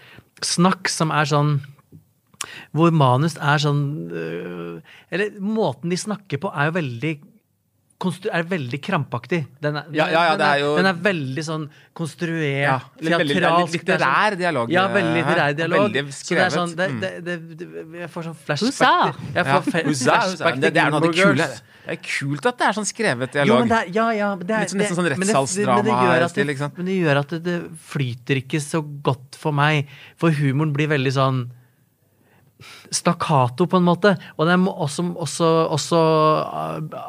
snakk 0.44 0.90
som 0.92 1.12
er 1.14 1.28
sånn 1.28 1.58
hvor 2.75 2.92
manus 2.92 3.37
er 3.37 3.58
sånn 3.58 3.82
øh, 4.12 4.80
Eller 5.10 5.30
måten 5.40 5.88
de 5.90 5.96
snakker 5.96 6.38
på, 6.38 6.52
er 6.54 6.70
jo 6.70 6.72
veldig 6.78 7.18
er 8.30 8.44
veldig 8.46 8.78
krampaktig. 8.78 9.40
Den 9.60 9.75
er, 9.75 9.87
Ja, 9.90 10.04
ja, 10.06 10.20
ja, 10.22 10.37
den, 10.37 10.38
det 10.38 10.46
er 10.46 10.58
jo- 10.62 10.76
den 10.76 10.87
er 10.87 10.94
veldig 11.02 11.42
sånn 11.42 11.64
konstruert, 11.92 12.62
Ja, 12.62 12.78
veldig- 13.02 13.34
teatralsk. 13.34 13.72
det 13.72 13.88
er 13.90 13.98
sånn- 13.98 13.98
litterær 13.98 14.37
dialog, 14.38 14.70
Ja, 14.70 14.87
veldig 14.87 15.16
eh, 15.18 15.25
litterær 15.26 15.56
dialog. 15.56 15.90
veldig 15.90 16.12
Så 16.12 16.28
det 16.28 16.38
er 16.38 16.50
skrevet. 16.50 16.52
sånn, 16.52 16.76
det, 16.76 16.90
Mm. 16.90 17.00
det, 17.00 17.25
det, 17.25 17.58
det, 17.58 17.98
Jeg 17.98 18.10
får 18.10 18.22
sånn 18.22 18.37
flashback 18.37 19.16
Jeg 19.34 19.34
Ja, 19.34 19.60
får 19.60 19.64
Husa, 19.64 19.88
Husa. 19.88 20.04
flashback 20.14 20.60
Det, 20.60 20.75
det 20.75 20.76
er 20.76 20.90
noe 20.90 20.94
av 20.94 21.02
det 21.02 21.14
kule. 21.16 21.34
Det 21.37 21.62
er 21.88 21.96
kult 21.96 22.46
at 22.46 22.58
det 22.58 22.66
er 22.68 22.72
sånn 22.72 22.87
skrevet 22.87 23.34
Jo, 23.34 23.44
dialog. 23.44 23.58
men 23.58 23.68
det 23.68 23.78
er, 23.88 23.92
ja, 23.92 24.10
ja, 24.12 24.34
men 24.37 24.46
det 24.46 24.54
er, 24.54 24.60
Litt 24.60 24.68
sånn- 24.68 24.78
nesten 24.78 24.96
sånn 24.96 25.04
det- 25.08 25.18
men 25.18 25.26
det- 25.26 25.34
men 25.66 25.84
det 25.84 25.92
gjør 25.92 26.22
at 26.22 26.22
rettssalsdrama-stil, 26.22 26.48
ikke? 26.54 26.76
Men 26.76 26.87
det 26.87 27.02
gjør 27.02 27.18
at 27.18 27.28
det, 27.28 27.42
det 27.42 27.70
flyter 27.82 28.37
ikke 28.46 28.60
så 28.62 29.02
godt 29.02 29.34
for 29.34 29.50
meg. 29.52 29.88
For 30.16 30.30
humoren 30.30 30.72
blir 30.72 30.87
veldig 30.87 31.10
sånn 31.12 31.50
stakkato, 32.91 33.67
på 33.71 33.79
en 33.79 33.87
måte. 33.87 34.15
Og 34.37 34.49
også, 34.49 35.05
også, 35.15 35.50
også 35.77 36.00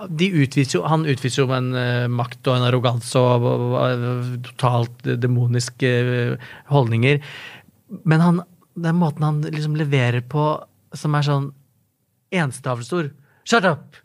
de 0.09 0.29
utviser 0.43 0.79
jo, 0.79 0.83
Han 0.85 1.07
utviser 1.09 1.43
jo 1.43 1.53
en 1.55 1.71
uh, 1.73 2.07
makt 2.11 2.47
og 2.47 2.57
en 2.57 2.67
arroganse 2.67 3.19
og, 3.19 3.47
og, 3.49 3.77
og 3.79 4.27
totalt 4.51 5.09
demoniske 5.21 5.93
uh, 6.09 6.51
holdninger. 6.73 7.23
Men 8.05 8.25
han, 8.25 8.43
den 8.77 8.99
måten 8.99 9.25
han 9.25 9.41
liksom 9.47 9.77
leverer 9.79 10.21
på, 10.21 10.51
som 10.93 11.17
er 11.17 11.25
sånn 11.25 11.49
enstavelsord 12.29 13.13
Shut 13.49 13.65
up! 13.65 13.97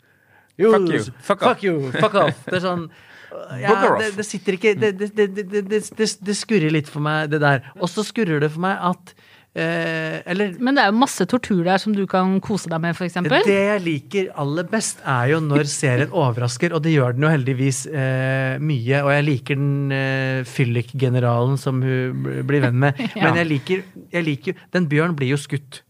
You, 0.57 0.71
Fuck 0.71 0.89
you. 0.89 1.03
Fuck 1.21 1.41
fuck 1.43 1.63
you. 1.63 1.91
Fuck 1.91 2.15
off. 2.15 2.45
Det 2.47 2.57
er 2.57 2.63
sånn 2.63 2.87
ja, 3.61 3.73
det, 3.99 4.13
det 4.15 4.25
sitter 4.25 4.55
ikke 4.55 4.73
det, 4.79 4.93
det, 4.97 5.27
det, 5.27 6.35
skurrer 6.37 6.71
litt 6.73 6.89
for 6.91 7.03
meg, 7.03 7.29
det 7.33 7.41
der. 7.43 7.65
Og 7.81 7.91
så 7.91 8.05
skurrer 8.07 8.39
det 8.43 8.51
for 8.53 8.63
meg 8.63 8.79
at 8.79 9.11
eh, 9.11 9.33
Eller 9.55 10.55
Men 10.59 10.75
det 10.75 10.83
er 10.83 10.91
jo 10.91 10.97
masse 10.99 11.25
tortur 11.31 11.61
der 11.63 11.79
som 11.79 11.93
du 11.95 12.03
kan 12.11 12.35
kose 12.43 12.67
deg 12.71 12.81
med, 12.83 12.95
f.eks. 12.97 13.15
det 13.23 13.55
jeg 13.55 13.81
liker 13.85 14.27
aller 14.41 14.67
best, 14.67 14.99
er 15.07 15.29
jo 15.31 15.39
når 15.43 15.63
serien 15.71 16.11
overrasker, 16.11 16.75
og 16.75 16.83
det 16.83 16.91
gjør 16.95 17.15
den 17.15 17.23
jo 17.27 17.31
heldigvis 17.31 17.85
eh, 17.87 18.59
mye. 18.59 19.01
Og 19.05 19.11
jeg 19.15 19.27
liker 19.29 19.59
den 19.61 19.95
eh, 19.95 20.43
fyllik-generalen 20.49 21.57
som 21.61 21.79
hun 21.85 22.27
blir 22.47 22.65
venn 22.67 22.79
med. 22.83 22.99
Men 23.21 23.39
jeg 23.41 23.47
liker, 23.53 23.83
jeg 24.11 24.27
liker 24.27 24.53
Den 24.75 24.87
Bjørn 24.91 25.15
blir 25.17 25.31
jo 25.35 25.39
skutt, 25.41 25.81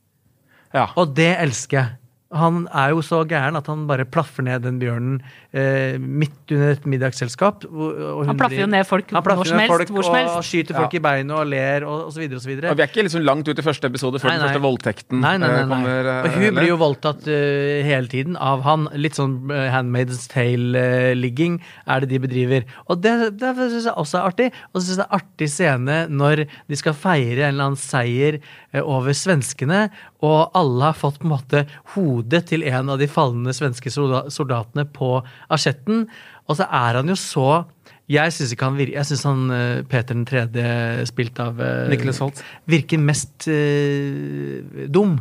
Ja. 0.76 0.90
og 1.00 1.14
det 1.18 1.34
elsker 1.40 1.78
jeg. 1.82 1.96
Han 2.36 2.66
er 2.76 2.90
jo 2.92 3.00
så 3.06 3.22
gæren 3.30 3.56
at 3.56 3.68
han 3.72 3.86
bare 3.88 4.04
plaffer 4.12 4.44
ned 4.44 4.64
den 4.66 4.80
bjørnen 4.82 5.20
eh, 5.22 5.45
midt 5.56 6.52
under 6.52 6.74
et 6.76 6.86
middagsselskap. 6.90 7.64
Han 7.72 8.38
plaffer 8.40 8.64
jo 8.66 8.68
ned 8.70 8.84
folk 8.88 9.10
hvor 9.14 9.48
som 9.48 9.60
helst, 9.62 9.72
folk 9.72 9.94
hvor 9.96 10.08
som 10.08 10.18
Og 10.36 10.44
skyter 10.46 10.76
folk 10.76 10.94
i 10.98 11.02
beinet 11.04 11.32
og 11.36 11.48
ler 11.48 11.86
og, 11.88 12.08
og 12.10 12.14
så 12.16 12.20
videre 12.20 12.40
og. 12.42 12.72
Og 12.74 12.78
vi 12.80 12.84
er 12.84 12.90
ikke 12.92 13.06
liksom 13.08 13.24
langt 13.24 13.48
ut 13.48 13.62
i 13.62 13.66
første 13.66 13.88
episode 13.88 14.20
før 14.20 14.34
Nei, 14.34 14.36
den 14.42 14.50
første 14.50 14.64
voldtekten 14.66 15.22
Nei, 15.24 15.36
nei, 15.40 15.48
nei, 15.48 15.62
eh, 15.62 15.66
nei. 15.66 15.70
kommer. 15.72 16.10
eh, 16.12 16.20
Og 16.28 16.36
hun 16.36 16.44
eller? 16.50 16.60
blir 16.60 16.70
jo 16.74 16.78
voldtatt 16.82 17.28
uh, 17.30 17.88
hele 17.88 18.12
tiden 18.12 18.36
av 18.36 18.66
han. 18.68 18.88
Litt 19.00 19.16
sånn 19.20 19.38
uh, 19.52 19.56
Handmaid's 19.74 20.28
Tale-ligging 20.32 21.60
er 21.88 22.04
det 22.04 22.12
de 22.14 22.20
bedriver. 22.26 22.66
Og 22.90 23.02
det, 23.04 23.14
det 23.40 23.54
syns 23.58 23.88
jeg 23.90 23.96
også 23.96 24.20
er 24.20 24.30
artig. 24.30 24.50
Og 24.74 24.80
så 24.82 24.86
syns 24.88 24.98
jeg 24.98 25.04
det 25.04 25.08
er 25.08 25.20
artig 25.22 25.50
scene 25.54 25.98
når 26.12 26.44
de 26.72 26.80
skal 26.80 26.98
feire 26.98 27.46
en 27.48 27.54
eller 27.56 27.70
annen 27.72 27.80
seier 27.82 28.40
uh, 28.42 28.82
over 28.84 29.16
svenskene, 29.16 29.86
og 30.26 30.56
alle 30.58 30.88
har 30.90 30.98
fått 30.98 31.20
på 31.22 31.28
en 31.28 31.34
måte 31.36 31.64
hodet 31.94 32.46
til 32.50 32.64
en 32.66 32.90
av 32.90 32.98
de 33.02 33.08
falne 33.12 33.54
svenske 33.54 33.92
soldatene 33.94 34.88
på 34.96 35.10
asjetten. 35.50 36.08
Og 36.48 36.58
så 36.60 36.68
er 36.70 37.02
han 37.02 37.08
jo 37.10 37.16
så 37.20 37.66
jeg 38.06 38.30
syns 38.36 38.52
han 38.62 38.76
virker 38.78 38.94
Jeg 39.00 39.06
synes 39.10 39.24
han 39.26 39.40
eh, 39.52 39.80
Peter 39.90 40.14
den 40.14 40.26
tredje, 40.30 41.06
spilt 41.10 41.40
av 41.42 41.58
uh, 41.58 41.88
Nicholas 41.90 42.20
Holt. 42.22 42.44
virker 42.70 43.02
mest 43.02 43.48
eh, 43.50 44.86
dum. 44.94 45.16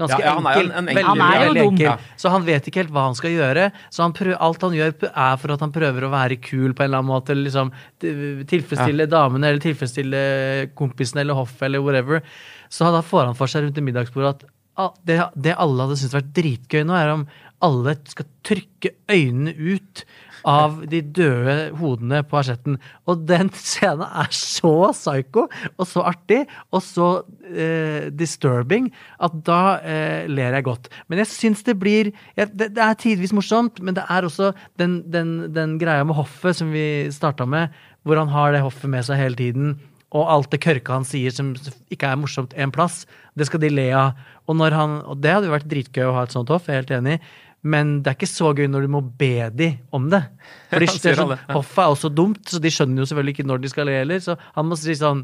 Ganske 0.00 0.16
Ja, 0.18 0.32
ja, 0.32 0.38
enkel. 0.40 0.70
en- 0.72 0.88
en 0.88 0.88
enkel- 0.88 1.04
Han 1.04 1.20
er 1.20 1.44
jo 1.46 1.66
dum. 1.66 1.76
Ja. 1.76 1.98
Så 2.16 2.30
han 2.32 2.42
vet 2.46 2.64
ikke 2.66 2.80
helt 2.80 2.90
hva 2.90 3.04
han 3.04 3.14
skal 3.14 3.30
gjøre. 3.30 3.70
Så 3.92 4.02
han 4.02 4.12
prøver, 4.16 4.38
alt 4.40 4.62
han 4.62 4.72
gjør, 4.72 4.94
er 5.12 5.36
for 5.36 5.52
at 5.52 5.60
han 5.60 5.72
prøver 5.72 6.02
å 6.08 6.10
være 6.10 6.40
kul 6.40 6.72
på 6.72 6.80
en 6.82 6.88
eller 6.88 6.98
annen 7.02 7.12
måte. 7.12 7.30
Eller 7.36 7.50
liksom 7.50 7.70
tilfredsstille 8.00 8.46
tilfredsstille 8.48 9.06
damene, 9.12 9.44
eller 9.52 9.60
tilfredsstille 9.60 10.70
kompisen 10.74 11.20
eller 11.20 11.34
hoffet, 11.34 11.62
eller 11.68 11.82
whatever. 11.84 12.22
Så 12.70 12.90
da 12.90 13.02
får 13.02 13.26
han 13.26 13.34
for 13.34 13.46
seg 13.46 13.64
rundt 13.68 13.76
middagsbordet 13.84 14.28
at 14.40 14.44
ah, 14.78 14.90
det, 15.04 15.20
det 15.36 15.54
alle 15.60 15.82
hadde 15.84 15.98
syntes 16.00 16.16
vært 16.16 16.32
dritgøy 16.32 16.84
nå, 16.88 16.94
er 16.96 17.12
om 17.12 17.26
alle 17.62 17.96
skal 18.10 18.28
trykke 18.46 18.94
øynene 19.12 19.54
ut 19.56 20.04
av 20.48 20.80
de 20.90 21.00
døde 21.14 21.54
hodene 21.78 22.22
på 22.26 22.38
asjetten. 22.40 22.78
Og 23.10 23.22
den 23.28 23.50
scenen 23.58 24.04
er 24.06 24.32
så 24.34 24.90
psycho 24.94 25.46
og 25.46 25.86
så 25.88 26.04
artig 26.12 26.42
og 26.72 26.82
så 26.84 27.10
eh, 27.46 28.10
disturbing 28.10 28.90
at 29.22 29.38
da 29.46 29.62
eh, 29.78 30.26
ler 30.30 30.58
jeg 30.58 30.66
godt. 30.66 30.90
Men 31.06 31.22
jeg 31.22 31.32
syns 31.32 31.64
det 31.66 31.78
blir 31.80 32.12
jeg, 32.38 32.50
det, 32.50 32.72
det 32.76 32.82
er 32.84 32.98
tidvis 32.98 33.34
morsomt, 33.36 33.80
men 33.82 33.96
det 33.98 34.06
er 34.10 34.26
også 34.26 34.52
den, 34.80 35.00
den, 35.12 35.54
den 35.54 35.78
greia 35.82 36.04
med 36.06 36.18
hoffet 36.18 36.58
som 36.58 36.74
vi 36.74 37.06
starta 37.14 37.46
med, 37.46 37.72
hvor 38.02 38.18
han 38.18 38.32
har 38.32 38.54
det 38.54 38.64
hoffet 38.64 38.90
med 38.90 39.06
seg 39.06 39.20
hele 39.20 39.38
tiden. 39.38 39.74
Og 40.12 40.28
alt 40.28 40.50
det 40.52 40.60
kørka 40.60 40.98
han 40.98 41.06
sier 41.08 41.32
som 41.32 41.54
ikke 41.92 42.10
er 42.10 42.18
morsomt 42.20 42.52
en 42.60 42.72
plass, 42.74 43.06
det 43.38 43.46
skal 43.48 43.62
de 43.62 43.70
le 43.72 43.86
av. 43.96 44.18
Og, 44.50 44.58
han, 44.74 44.98
og 45.08 45.22
det 45.22 45.32
hadde 45.32 45.48
jo 45.48 45.54
vært 45.54 45.70
dritgøy 45.70 46.04
å 46.04 46.16
ha 46.18 46.26
et 46.26 46.34
sånt 46.34 46.50
hoff, 46.52 46.66
jeg 46.68 46.74
er 46.74 46.82
helt 46.82 46.94
enig. 46.98 47.16
Men 47.62 48.00
det 48.02 48.10
er 48.10 48.16
ikke 48.18 48.26
så 48.26 48.50
gøy 48.58 48.66
når 48.66 48.86
du 48.86 48.90
må 48.90 49.00
be 49.00 49.48
de 49.54 49.68
om 49.94 50.08
det. 50.10 50.22
For 50.72 50.82
de, 50.82 50.86
det 50.86 51.12
er 51.12 51.20
sånn. 51.20 51.34
Hoffet 51.52 51.84
er 51.84 51.92
også 51.96 52.10
dumt, 52.10 52.42
så 52.50 52.58
de 52.62 52.72
skjønner 52.74 53.04
jo 53.04 53.10
selvfølgelig 53.10 53.36
ikke 53.38 53.46
når 53.46 53.62
de 53.62 53.70
skal 53.70 53.86
le 53.86 53.98
heller. 54.00 54.22
Så 54.24 54.34
han 54.56 54.66
må 54.66 54.78
si 54.80 54.96
sånn 54.98 55.22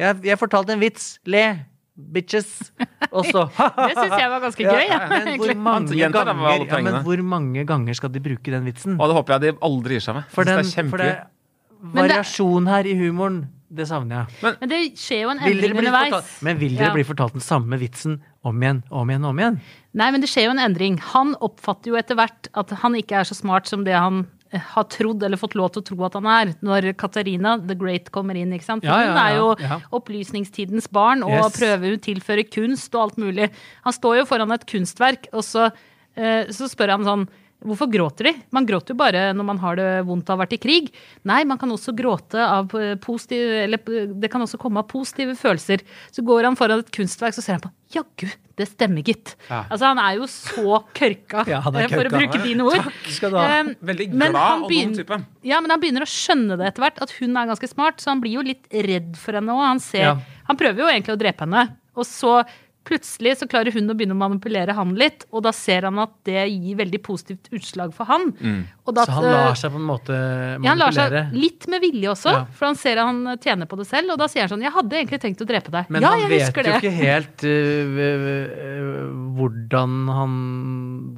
Jeg, 0.00 0.16
jeg 0.24 0.40
fortalte 0.40 0.72
en 0.72 0.80
vits. 0.80 1.18
Le! 1.28 1.44
Bitches! 2.00 2.70
Og 3.10 3.26
så 3.28 3.42
Det 3.90 3.92
syns 3.98 4.14
jeg 4.16 4.30
var 4.32 4.40
ganske 4.46 4.64
gøy. 4.64 4.86
Ja, 4.88 5.00
Men 5.10 5.34
hvor 5.36 5.52
ganger, 5.52 6.64
ja, 6.64 6.80
men 6.80 7.02
hvor 7.04 7.22
mange 7.34 7.66
ganger 7.68 7.98
skal 7.98 8.12
de 8.14 8.22
bruke 8.24 8.54
den 8.54 8.64
vitsen? 8.64 8.96
Og 8.96 9.10
det 9.10 9.18
håper 9.18 9.36
jeg 9.36 9.44
de 9.44 9.52
aldri 9.68 9.98
gir 9.98 10.06
seg 10.06 10.16
med. 10.16 10.30
For 10.32 10.48
den, 10.48 10.64
det 10.64 10.80
er 10.80 10.88
for 10.88 11.04
det. 11.04 11.12
Variasjon 11.80 12.68
her 12.68 12.88
i 12.88 12.94
humoren, 12.96 13.42
det 13.72 13.86
savner 13.88 14.24
jeg. 14.24 14.56
Men 14.60 14.72
det 14.72 14.80
skjer 15.00 15.22
jo 15.24 15.30
en 15.32 15.40
endring 15.40 15.76
underveis. 15.78 16.12
fortalt, 16.12 16.32
men 16.48 16.58
vil 16.60 16.74
dere 16.76 16.90
Ja. 16.90 16.94
bli 16.96 17.04
fortalt 17.08 17.36
den 17.36 17.44
samme 17.44 17.78
vitsen 17.80 18.18
om 18.42 18.62
igjen, 18.62 18.82
om 18.88 19.10
igjen, 19.10 19.24
om 19.28 19.38
igjen? 19.38 19.56
Nei, 19.92 20.10
men 20.14 20.20
det 20.22 20.28
skjer 20.32 20.46
jo 20.48 20.52
en 20.54 20.62
endring. 20.64 20.98
Han 21.12 21.34
oppfatter 21.44 21.90
jo 21.92 21.96
etter 22.00 22.16
hvert 22.16 22.48
at 22.56 22.70
han 22.82 22.94
ikke 22.96 23.18
er 23.20 23.24
så 23.28 23.34
smart 23.36 23.66
som 23.68 23.82
det 23.84 23.92
han 23.92 24.22
eh, 24.52 24.62
har 24.72 24.86
trodd 24.88 25.22
eller 25.26 25.36
fått 25.40 25.54
lov 25.58 25.72
til 25.74 25.82
å 25.82 25.86
tro 25.90 26.04
at 26.08 26.16
han 26.16 26.26
er, 26.30 26.54
når 26.64 26.88
Katarina 26.96 27.58
the 27.66 27.76
Great 27.76 28.08
kommer 28.14 28.38
inn. 28.40 28.52
ikke 28.56 28.64
sant? 28.64 28.86
For 28.86 28.88
Ja, 28.90 29.02
ja, 29.02 29.10
Hun 29.12 29.20
er 29.26 29.36
jo 29.36 29.50
ja, 29.60 29.68
ja. 29.74 29.80
opplysningstidens 29.98 30.88
barn 30.90 31.22
og 31.26 31.30
Yes. 31.36 31.58
prøver 31.60 31.96
å 31.98 32.00
tilføre 32.00 32.46
kunst 32.48 32.94
og 32.94 33.02
alt 33.08 33.20
mulig. 33.20 33.50
Han 33.84 33.92
står 33.92 34.22
jo 34.22 34.26
foran 34.32 34.52
et 34.56 34.64
kunstverk, 34.66 35.28
og 35.32 35.44
så, 35.44 35.68
eh, 36.16 36.46
så 36.48 36.68
spør 36.70 36.96
han 36.96 37.04
sånn 37.04 37.28
Hvorfor 37.60 37.90
gråter 37.92 38.24
de? 38.24 38.32
Man 38.56 38.64
gråter 38.64 38.94
jo 38.94 38.98
bare 39.00 39.22
når 39.36 39.44
man 39.44 39.58
har 39.60 39.76
det 39.76 39.88
vondt 40.08 40.30
av 40.30 40.34
å 40.34 40.38
ha 40.38 40.44
vært 40.46 40.54
i 40.56 40.60
krig. 40.62 40.86
Nei, 41.28 41.42
man 41.44 41.58
kan 41.60 41.68
også 41.74 41.92
gråte 41.96 42.40
av 42.40 42.72
eh, 42.78 42.94
positive 43.02 43.58
Eller 43.66 43.82
eh, 43.92 44.06
det 44.16 44.30
kan 44.32 44.40
også 44.40 44.56
komme 44.62 44.80
av 44.80 44.86
positive 44.88 45.34
følelser. 45.36 45.84
Så 46.14 46.24
går 46.24 46.48
han 46.48 46.56
foran 46.56 46.80
et 46.80 46.88
kunstverk, 46.94 47.36
så 47.36 47.44
ser 47.44 47.58
han 47.58 47.64
på 47.66 47.72
Jaggu, 47.90 48.28
det 48.56 48.68
stemmer, 48.70 49.02
gitt. 49.02 49.32
Ja. 49.48 49.64
Altså, 49.66 49.88
han 49.90 49.98
er 49.98 50.14
jo 50.20 50.28
så 50.30 50.78
kørka, 50.94 51.42
Ja, 51.50 51.58
han 51.66 51.74
er 51.76 51.88
eh, 51.88 51.92
for 51.92 52.06
å 52.08 52.14
bruke 52.14 52.40
dine 52.44 52.64
ord. 52.70 52.80
Takk 52.86 53.10
skal 53.16 53.34
du 53.34 53.38
ha. 53.40 53.48
Veldig 53.90 54.06
men 54.14 54.30
glad 54.36 54.64
og 54.64 54.72
dum 54.72 54.94
type. 55.00 55.20
Ja, 55.50 55.58
men 55.60 55.74
han 55.74 55.82
begynner 55.82 56.06
å 56.06 56.10
skjønne 56.10 56.56
det 56.60 56.68
etter 56.70 56.86
hvert, 56.86 57.00
at 57.02 57.12
hun 57.18 57.34
er 57.36 57.50
ganske 57.50 57.68
smart, 57.72 57.98
så 58.00 58.12
han 58.14 58.22
blir 58.24 58.38
jo 58.38 58.46
litt 58.46 58.70
redd 58.72 59.16
for 59.20 59.36
henne 59.36 59.52
òg. 59.58 59.64
Han, 59.74 59.82
ser- 59.82 60.06
Ja. 60.06 60.16
han 60.48 60.56
prøver 60.60 60.84
jo 60.86 60.88
egentlig 60.94 61.16
å 61.18 61.20
drepe 61.26 61.44
henne, 61.48 61.66
og 61.98 62.06
så 62.08 62.38
plutselig 62.84 63.36
så 63.38 63.46
klarer 63.46 63.72
hun 63.72 63.90
å 63.90 63.94
begynne 63.94 64.14
å 64.16 64.18
manipulere 64.18 64.72
han 64.74 64.94
litt, 64.98 65.24
og 65.32 65.42
da 65.44 65.52
ser 65.52 65.82
han 65.86 65.98
at 65.98 66.10
det 66.24 66.46
gir 66.50 66.76
veldig 66.76 67.00
positivt 67.02 67.50
utslag 67.52 67.92
for 67.94 68.04
han. 68.08 68.32
Og 68.86 68.94
da, 68.96 69.04
Så 69.04 69.12
han 69.12 69.24
lar 69.24 69.54
seg 69.54 69.70
på 69.70 69.76
en 69.78 69.86
måte 69.86 70.10
manipulere? 70.10 70.64
ja, 70.64 70.70
han 70.70 70.78
lar 70.78 70.92
seg 70.96 71.34
litt 71.36 71.68
med 71.68 71.80
vilje 71.84 72.08
også, 72.10 72.30
Ja. 72.32 72.44
for 72.52 72.66
han 72.66 72.74
ser 72.80 72.98
at 72.98 73.06
han 73.06 73.20
tjener 73.38 73.66
på 73.70 73.76
det 73.78 73.86
selv, 73.86 74.10
og 74.10 74.18
da 74.18 74.26
sier 74.26 74.42
han 74.42 74.48
sånn 74.54 74.62
'Jeg 74.64 74.72
hadde 74.72 74.96
egentlig 74.96 75.20
tenkt 75.20 75.40
å 75.42 75.46
drepe 75.46 75.70
deg'. 75.70 75.86
Men 75.90 76.02
ja, 76.02 76.08
han 76.10 76.28
vet 76.28 76.54
jo 76.56 76.62
ikke 76.80 76.90
helt 76.90 77.44
øh, 77.44 79.10
hvordan 79.36 79.94
han 80.08 80.34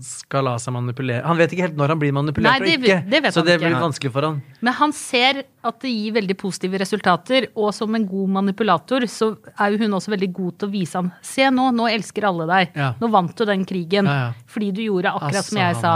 skal 0.04 0.46
la 0.48 0.56
seg 0.62 0.74
manipulere. 0.76 1.22
Han 1.26 1.38
vet 1.40 1.52
ikke 1.54 1.66
helt 1.68 1.78
når 1.78 1.94
han 1.94 2.00
blir 2.02 2.14
manipulert 2.16 2.60
Nei, 2.60 2.66
det 2.66 2.76
og 2.78 2.86
ikke. 2.88 2.98
det 3.12 3.22
vet 3.26 3.34
så 3.36 3.40
han 3.42 3.48
det 3.48 3.56
ikke. 3.58 3.68
blir 3.68 3.80
vanskelig 3.84 4.12
for 4.14 4.26
han. 4.28 4.40
Men 4.64 4.76
han 4.78 4.94
ser 4.96 5.42
at 5.62 5.80
det 5.84 5.92
gir 5.92 6.14
veldig 6.16 6.36
positive 6.40 6.80
resultater, 6.82 7.46
og 7.56 7.72
som 7.76 7.94
en 7.98 8.06
god 8.08 8.32
manipulator 8.38 9.06
så 9.10 9.32
er 9.58 9.72
jo 9.74 9.82
hun 9.84 9.96
også 9.98 10.12
veldig 10.16 10.30
god 10.34 10.58
til 10.58 10.68
å 10.68 10.72
vise 10.72 10.98
ham 10.98 11.12
Se 11.22 11.48
nå, 11.52 11.61
nå 11.70 11.86
elsker 11.92 12.24
alle 12.26 12.46
deg. 12.50 12.72
Ja. 12.76 12.92
Nå 13.00 13.08
vant 13.12 13.36
du 13.38 13.44
den 13.48 13.62
krigen. 13.68 14.08
Ja, 14.10 14.16
ja. 14.32 14.46
Fordi 14.50 14.70
du 14.74 14.82
gjorde 14.86 15.12
akkurat 15.12 15.36
Altså, 15.42 15.50
som 15.52 15.60
jeg 15.62 15.76
sa. 15.82 15.92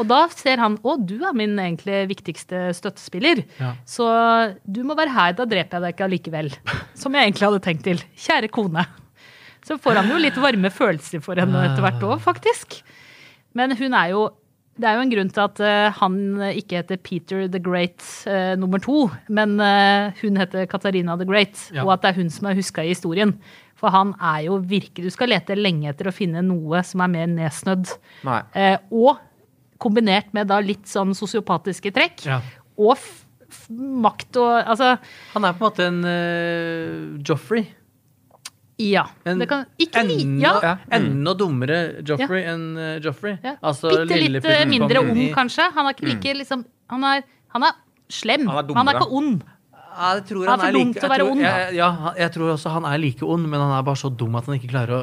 Og 0.00 0.08
da 0.08 0.20
ser 0.32 0.56
han 0.62 0.78
å, 0.80 0.94
du 0.96 1.18
er 1.28 1.34
min 1.36 1.58
egentlig 1.60 2.06
viktigste 2.08 2.70
støttespiller. 2.74 3.42
Så 3.84 4.06
du 4.64 4.80
må 4.88 4.96
være 4.96 5.12
her, 5.12 5.34
da 5.36 5.44
dreper 5.44 5.76
jeg 5.76 5.84
deg 5.84 5.94
ikke 5.94 6.06
allikevel. 6.08 6.48
Som 6.96 7.14
jeg 7.14 7.28
egentlig 7.28 7.50
hadde 7.50 7.62
tenkt 7.66 7.84
til. 7.84 8.00
Kjære 8.16 8.48
kone. 8.54 8.86
Så 9.66 9.76
får 9.76 10.00
han 10.00 10.08
jo 10.08 10.16
litt 10.16 10.38
varme 10.40 10.70
følelser 10.72 11.20
for 11.20 11.36
henne 11.36 11.66
etter 11.68 11.84
hvert 11.84 12.00
òg, 12.08 12.16
faktisk. 12.24 12.78
Men 13.52 13.76
hun 13.76 13.92
er 13.98 14.14
jo 14.14 14.28
Det 14.80 14.86
er 14.88 14.94
jo 14.96 15.02
en 15.02 15.10
grunn 15.12 15.28
til 15.28 15.42
at 15.42 15.58
eh, 15.60 15.92
han 15.98 16.14
ikke 16.56 16.78
heter 16.78 16.96
Peter 17.04 17.42
the 17.52 17.58
Great 17.60 18.00
uh, 18.24 18.54
nummer 18.56 18.80
to, 18.80 19.10
men 19.28 19.58
uh, 19.60 20.08
hun 20.22 20.38
heter 20.40 20.64
Katarina 20.70 21.18
the 21.20 21.26
Great, 21.28 21.58
Ja. 21.74 21.82
og 21.84 21.90
at 21.92 22.00
det 22.06 22.08
er 22.14 22.16
hun 22.22 22.30
som 22.32 22.46
er 22.48 22.56
huska 22.56 22.80
i 22.86 22.94
historien. 22.94 23.34
For 23.80 23.92
han 23.94 24.12
er 24.20 24.44
jo 24.44 24.58
virkelig 24.60 25.08
Du 25.08 25.14
skal 25.14 25.32
lete 25.32 25.56
lenge 25.56 25.88
etter 25.88 26.10
å 26.10 26.14
finne 26.14 26.42
noe 26.44 26.82
som 26.86 27.00
er 27.04 27.10
mer 27.12 27.26
nedsnødd. 27.32 27.94
Eh, 28.52 28.76
og 28.92 29.18
kombinert 29.80 30.34
med 30.36 30.50
da 30.52 30.60
litt 30.60 30.84
sånn 30.90 31.14
sosiopatiske 31.16 31.92
trekk. 31.96 32.24
Ja. 32.28 32.40
Og 32.76 32.94
f 32.98 33.08
f 33.50 33.66
makt 33.70 34.38
og 34.38 34.52
Altså, 34.62 34.96
Han 35.34 35.44
er 35.44 35.54
på 35.58 35.64
en 35.64 35.68
måte 35.68 35.86
en 35.90 36.00
uh, 36.06 37.18
Joffrey. 37.26 37.66
ja. 38.78 39.04
En 39.26 39.40
det 39.42 39.48
kan 39.50 39.66
ikke 39.78 40.04
li... 40.06 40.20
ja. 40.40 40.54
Ja. 40.62 40.74
enda 40.96 41.34
dummere 41.34 41.80
Joffrey 42.06 42.46
enn 42.48 42.76
uh, 42.78 42.98
Joffrey. 43.02 43.38
ja. 43.42 43.56
Altså, 43.60 43.90
Bitte 43.90 44.20
lille 44.20 44.38
litt 44.38 44.48
eh, 44.48 44.66
mindre 44.68 45.02
ung, 45.02 45.22
kanskje. 45.34 45.66
Han 45.74 45.88
er 45.88 45.96
ikke 45.96 46.08
like 46.12 46.36
liksom 46.44 46.64
Han 46.90 47.04
er, 47.04 47.26
han 47.54 47.66
er 47.68 47.74
slem. 48.10 48.46
Han 48.48 48.70
er 48.70 48.78
han 48.78 48.88
er 48.88 49.00
ikke 49.00 49.10
ond. 49.20 49.42
Ja, 49.90 50.14
jeg 50.16 50.24
tror 50.30 50.46
Han 50.46 50.60
er 50.60 50.64
for 50.64 50.72
dum 50.78 50.88
like, 50.88 51.00
til 51.00 51.08
å 51.08 51.12
være 51.12 51.24
tror, 51.24 51.30
ond. 51.34 51.40
Jeg, 51.44 51.74
ja, 51.76 51.90
jeg 52.18 52.32
tror 52.36 52.52
også 52.54 52.70
han 52.76 52.84
er 52.88 52.98
like 53.02 53.26
ond, 53.26 53.48
men 53.50 53.60
han 53.60 53.72
er 53.78 53.82
bare 53.90 54.00
så 54.00 54.10
dum 54.16 54.36
at 54.38 54.46
han 54.46 54.56
ikke 54.56 54.70
klarer 54.72 54.94
å 54.96 55.02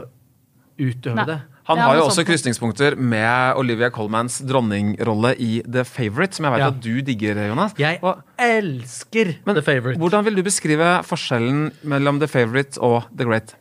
utøve 0.78 1.16
Nei. 1.18 1.26
det. 1.26 1.38
Han 1.68 1.80
har 1.84 1.98
jo 1.98 2.04
også 2.06 2.22
sånt. 2.22 2.30
krysningspunkter 2.30 2.96
med 2.96 3.58
Olivia 3.60 3.90
Colmans 3.92 4.38
dronningrolle 4.48 5.34
i 5.44 5.58
The 5.68 5.84
Favourite, 5.84 6.38
som 6.38 6.46
jeg 6.48 6.54
vet 6.54 6.62
Ja. 6.64 6.68
at 6.72 6.80
du 6.80 7.02
digger, 7.02 7.42
Jonas. 7.50 7.74
Jeg 7.78 8.00
Og, 8.02 8.22
elsker 8.40 9.34
men 9.46 9.56
The 9.56 9.62
Favourite. 9.66 10.00
Hvordan 10.00 10.24
vil 10.24 10.36
du 10.36 10.44
beskrive 10.44 11.04
forskjellen 11.04 11.74
mellom 11.84 12.20
The 12.22 12.28
Favourite 12.32 12.80
og 12.80 13.04
The 13.12 13.26
Great? 13.26 13.56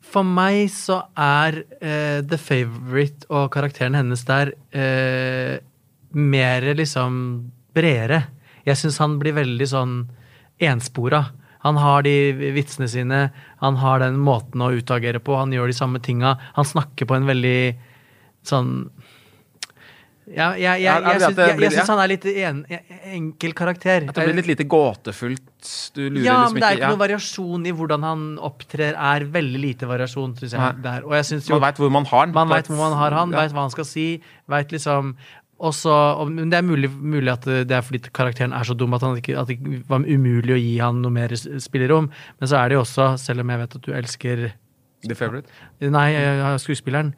For 0.00 0.22
meg 0.22 0.68
så 0.70 1.00
er 1.16 1.64
uh, 1.82 2.20
The 2.22 2.38
Favourite 2.38 3.26
og 3.30 3.50
karakteren 3.50 3.94
hennes 3.98 4.22
der 4.26 4.52
uh, 4.74 5.58
mer 6.14 6.60
liksom 6.74 7.50
bredere. 7.74 8.24
Jeg 8.66 8.76
syns 8.76 8.98
han 8.98 9.18
blir 9.18 9.34
veldig 9.34 9.66
sånn 9.66 10.10
enspora. 10.60 11.24
Han 11.64 11.76
har 11.76 12.02
de 12.06 12.14
vitsene 12.56 12.88
sine, 12.88 13.18
han 13.60 13.76
har 13.82 14.00
den 14.00 14.16
måten 14.16 14.62
å 14.64 14.70
utagere 14.72 15.20
på, 15.20 15.36
han 15.36 15.52
gjør 15.52 15.68
de 15.68 15.76
samme 15.76 16.00
tinga. 16.00 16.38
Han 16.56 16.64
snakker 16.64 17.08
på 17.10 17.18
en 17.18 17.28
veldig 17.28 17.58
sånn 18.48 18.74
ja, 20.30 20.52
jeg, 20.54 20.62
jeg, 20.62 20.82
Ja, 20.84 20.94
jeg, 21.02 21.18
jeg, 21.18 21.20
syns, 21.34 21.38
jeg, 21.58 21.70
syns 21.74 21.88
han 21.90 22.00
er 22.04 22.10
litt 22.12 22.26
en, 22.30 22.58
enkel 23.16 23.54
karakter. 23.58 24.04
At 24.06 24.14
det 24.14 24.26
blir 24.28 24.36
litt 24.38 24.50
lite 24.52 24.66
gåtefullt? 24.70 25.42
Du 25.96 26.04
lurer 26.06 26.22
Ja, 26.22 26.36
liksom 26.44 26.54
men 26.54 26.62
det 26.62 26.68
er 26.68 26.76
ikke 26.78 26.84
ja. 26.84 26.90
noen 26.94 27.00
variasjon 27.02 27.66
i 27.66 27.72
hvordan 27.76 28.06
han 28.06 28.22
opptrer. 28.46 28.94
er 28.94 29.26
veldig 29.34 29.60
lite 29.64 29.88
variasjon, 29.90 30.36
syns 30.38 30.54
jeg. 30.54 30.78
Der. 30.84 31.02
Og 31.08 31.16
jeg 31.18 31.26
synes 31.32 31.50
jo 31.50 31.56
Man 31.58 31.64
veit 31.66 31.82
hvor 31.82 31.90
man 31.90 32.06
har 32.12 32.22
han. 32.28 32.36
man 32.36 32.52
veit 32.54 32.70
hvor 32.70 32.78
man 32.78 32.94
har 33.00 33.16
han, 33.18 33.34
Ja. 33.34 33.42
veit 33.42 33.56
hva 33.56 33.66
han 33.66 33.74
skal 33.74 33.88
si. 33.90 34.06
Vet 34.54 34.70
liksom 34.76 35.16
også, 35.60 35.92
og, 35.92 36.30
men 36.32 36.50
Det 36.50 36.58
er 36.58 36.66
mulig, 36.66 36.90
mulig 36.90 37.32
at 37.32 37.44
det 37.44 37.76
er 37.76 37.84
fordi 37.84 38.00
karakteren 38.16 38.54
er 38.56 38.64
så 38.64 38.74
dum 38.74 38.94
at, 38.96 39.04
han 39.04 39.18
ikke, 39.20 39.36
at 39.38 39.50
det 39.50 39.82
var 39.88 40.04
umulig 40.08 40.56
å 40.56 40.60
gi 40.60 40.76
han 40.80 41.02
noe 41.04 41.12
mer 41.14 41.34
spillerom. 41.36 42.10
Men 42.40 42.50
så 42.50 42.60
er 42.60 42.70
det 42.70 42.78
jo 42.78 42.84
også, 42.84 43.10
selv 43.20 43.44
om 43.44 43.52
jeg 43.52 43.62
vet 43.62 43.76
at 43.76 43.84
du 43.86 43.90
elsker 43.96 44.46
The 45.06 45.16
Favorite? 45.16 45.52
Nei, 45.80 46.08
skuespilleren. 46.60 47.12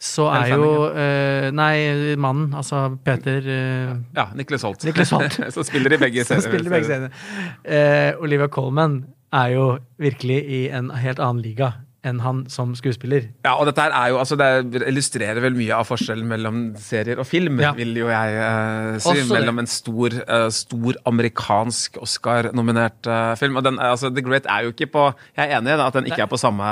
Så 0.00 0.24
er 0.32 0.54
jo 0.54 0.68
uh, 0.88 1.50
Nei, 1.52 2.16
mannen, 2.16 2.54
altså 2.56 2.86
Peter 3.04 3.44
uh, 3.44 3.98
Ja, 4.16 4.30
Nicholas 4.36 4.64
Holt. 4.64 4.84
Nicholas 4.88 5.12
Holt. 5.12 5.36
Som 5.54 5.66
spiller 5.68 5.92
i 5.92 6.00
begge 6.00 6.24
scener. 6.28 7.10
uh. 7.12 7.50
Eh, 7.68 8.16
Olivia 8.24 8.48
Colman 8.48 9.02
er 9.36 9.52
jo 9.52 9.66
virkelig 10.00 10.38
i 10.40 10.62
en 10.74 10.88
helt 10.96 11.20
annen 11.20 11.44
liga 11.44 11.74
enn 12.06 12.20
han 12.24 12.38
som 12.48 12.70
skuespiller. 12.78 13.26
Ja, 13.44 13.52
og 13.60 13.66
dette 13.68 13.82
her 13.84 13.92
er 13.92 14.12
jo, 14.12 14.18
altså 14.22 14.36
det 14.40 14.80
illustrerer 14.88 15.40
vel 15.44 15.56
mye 15.58 15.74
av 15.76 15.84
forskjellen 15.84 16.28
mellom 16.30 16.60
serier 16.80 17.20
og 17.20 17.26
film, 17.28 17.60
Ja. 17.60 17.72
vil 17.76 17.92
jo 17.98 18.08
jeg 18.08 18.38
eh, 18.40 18.98
si. 18.98 19.10
Også 19.12 19.34
mellom 19.34 19.60
en 19.60 19.68
stor, 19.68 20.16
eh, 20.22 20.46
stor 20.48 20.96
amerikansk 21.10 21.98
Oscar-nominert 22.00 23.06
eh, 23.06 23.34
film. 23.36 23.56
Og 23.60 23.64
den, 23.64 23.78
altså, 23.78 24.08
The 24.08 24.24
Great 24.24 24.48
er 24.48 24.64
jo 24.64 24.72
ikke 24.72 24.88
på 24.94 25.04
Jeg 25.36 25.50
er 25.50 25.58
enig 25.58 25.74
i 25.74 25.80
at 25.80 25.92
den 25.98 26.08
ikke 26.08 26.22
er 26.24 26.30
på 26.30 26.40
samme 26.40 26.64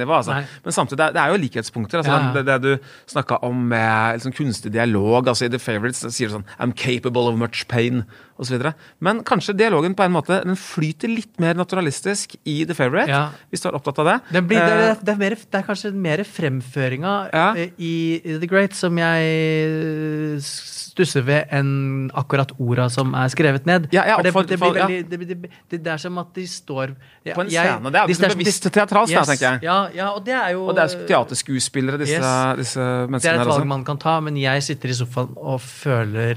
nivå. 0.00 0.16
Altså. 0.16 0.40
Men 0.64 0.72
samtidig, 0.72 1.12
det 1.12 1.20
er, 1.20 1.28
jo 1.34 1.36
likhetspunkter. 1.44 1.98
Altså, 2.00 2.12
Ja, 2.12 2.26
ja. 2.26 2.32
Det, 2.32 2.46
det 2.46 2.62
du 2.62 2.88
snakka 3.06 3.42
om 3.44 3.54
med 3.68 4.16
liksom, 4.16 4.32
kunstig 4.32 4.72
dialog. 4.72 5.28
altså 5.28 5.44
I 5.44 5.48
The 5.52 5.58
Favourites 5.58 6.04
sier 6.14 6.28
du 6.28 6.38
sånn 6.38 6.48
I'm 6.58 6.72
capable 6.72 7.28
of 7.28 7.36
much 7.38 7.66
pain, 7.68 8.04
osv. 8.40 8.64
Men 9.04 9.20
kanskje 9.22 9.54
dialogen 9.56 9.94
på 9.94 10.02
en 10.06 10.12
måte 10.16 10.40
den 10.44 10.56
flyter 10.56 11.08
litt 11.12 11.38
mer 11.40 11.54
naturalistisk 11.54 12.36
i 12.48 12.64
The 12.64 12.74
Favourite, 12.74 13.08
Ja. 13.12 13.28
hvis 13.52 13.62
du 13.62 13.68
er 13.68 13.76
opptatt 13.78 13.98
av 14.00 14.06
det. 14.10 14.16
Det, 14.32 14.42
blir, 14.48 14.58
det, 14.58 14.72
Eh, 14.80 14.90
er, 14.90 14.96
det, 15.04 15.12
er 15.14 15.20
mer, 15.20 15.36
det 15.36 15.58
er 15.60 15.66
kanskje 15.68 15.92
mer 15.94 16.24
fremføringa 16.24 17.14
Ja. 17.32 17.46
eh, 17.56 17.70
i, 17.78 18.20
i 18.24 18.38
The 18.40 18.46
Great 18.50 18.72
som 18.74 18.96
jeg 18.96 20.40
stusser 20.44 21.22
ved 21.26 21.50
enn 21.54 22.10
akkurat 22.18 22.52
orda 22.60 22.88
som 22.92 23.14
er 23.14 23.30
skrevet 23.32 23.66
ned. 23.68 23.88
Ja, 23.94 24.04
ja, 24.08 24.16
det, 24.22 24.32
det, 24.34 24.58
blir 24.60 24.74
veldig, 24.74 25.50
det, 25.70 25.80
er 25.86 26.00
som 26.02 26.18
at 26.22 26.32
de 26.36 26.44
står 26.50 26.94
ja, 27.24 27.34
På 27.36 27.44
en 27.44 27.50
jeg- 27.52 27.66
scene, 27.66 27.90
det 27.92 28.00
er 28.00 28.06
jo 28.08 28.14
de- 28.20 28.34
bevisst 28.34 28.68
teatralsk, 28.72 29.12
yes, 29.14 29.28
tenker 29.28 29.46
jeg. 29.52 29.62
Ja, 29.68 29.78
ja, 29.94 30.10
og 30.16 30.24
det 30.26 30.34
er 30.34 30.50
jo 30.56 30.66
Og 30.68 30.74
det 30.76 30.84
er 30.86 31.06
teaterskuespillere, 31.06 31.98
disse, 31.98 32.18
Yes. 32.20 32.56
disse 32.58 32.80
Det 33.20 33.24
er 33.30 33.40
et 33.40 33.46
valg 33.48 33.66
man 33.66 33.84
kan 33.84 33.96
ta, 33.98 34.20
men 34.20 34.36
jeg 34.36 34.62
sitter 34.62 34.88
i 34.88 34.92
sofaen 34.94 35.34
og 35.36 35.60
føler 35.60 36.36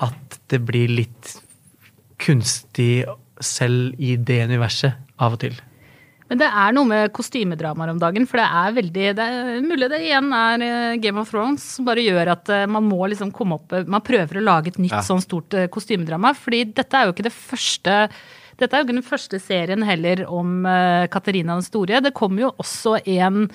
at 0.00 0.40
det 0.50 0.62
blir 0.66 0.90
litt 0.90 1.34
kunstig 2.20 3.04
selv 3.40 3.96
i 4.00 4.16
det 4.16 4.42
universet 4.50 4.96
av 5.20 5.36
og 5.36 5.42
til. 5.44 5.56
Men 6.30 6.38
det 6.38 6.46
er 6.46 6.74
noe 6.76 6.86
med 6.86 7.10
kostymedramaer 7.14 7.90
om 7.90 7.98
dagen, 7.98 8.26
for 8.30 8.38
det 8.38 8.46
er 8.46 8.74
veldig 8.76 9.06
Det 9.18 9.24
er 9.26 9.64
mulig 9.66 9.88
det 9.90 9.98
igjen 10.06 10.28
er 10.36 10.62
eh, 10.62 10.98
Game 11.02 11.18
of 11.18 11.32
Thrones 11.32 11.64
som 11.74 11.88
bare 11.88 12.04
gjør 12.06 12.30
at 12.36 12.52
eh, 12.54 12.68
man 12.70 12.86
må 12.86 13.08
liksom 13.10 13.32
komme 13.34 13.58
opp 13.58 13.74
Man 13.90 14.04
prøver 14.06 14.38
å 14.38 14.44
lage 14.46 14.70
et 14.70 14.78
nytt 14.78 14.94
Ja. 14.94 15.02
sånn 15.02 15.24
stort 15.24 15.56
eh, 15.58 15.66
kostymedrama, 15.72 16.30
fordi 16.38 16.68
dette 16.70 16.94
er 16.96 17.08
jo 17.08 17.16
ikke 17.16 17.26
det 17.26 17.34
første 17.34 17.96
dette 18.60 18.76
er 18.76 18.82
jo 18.82 18.86
ikke 18.90 18.98
den 18.98 19.06
første 19.06 19.38
serien 19.40 19.84
heller 19.88 20.20
om 20.28 20.66
uh, 20.68 21.06
Katarina 21.08 21.54
den 21.56 21.64
store. 21.64 22.02
Det 22.04 22.12
kom 22.12 22.36
jo 22.36 22.50
også 22.60 22.98
en 23.08 23.46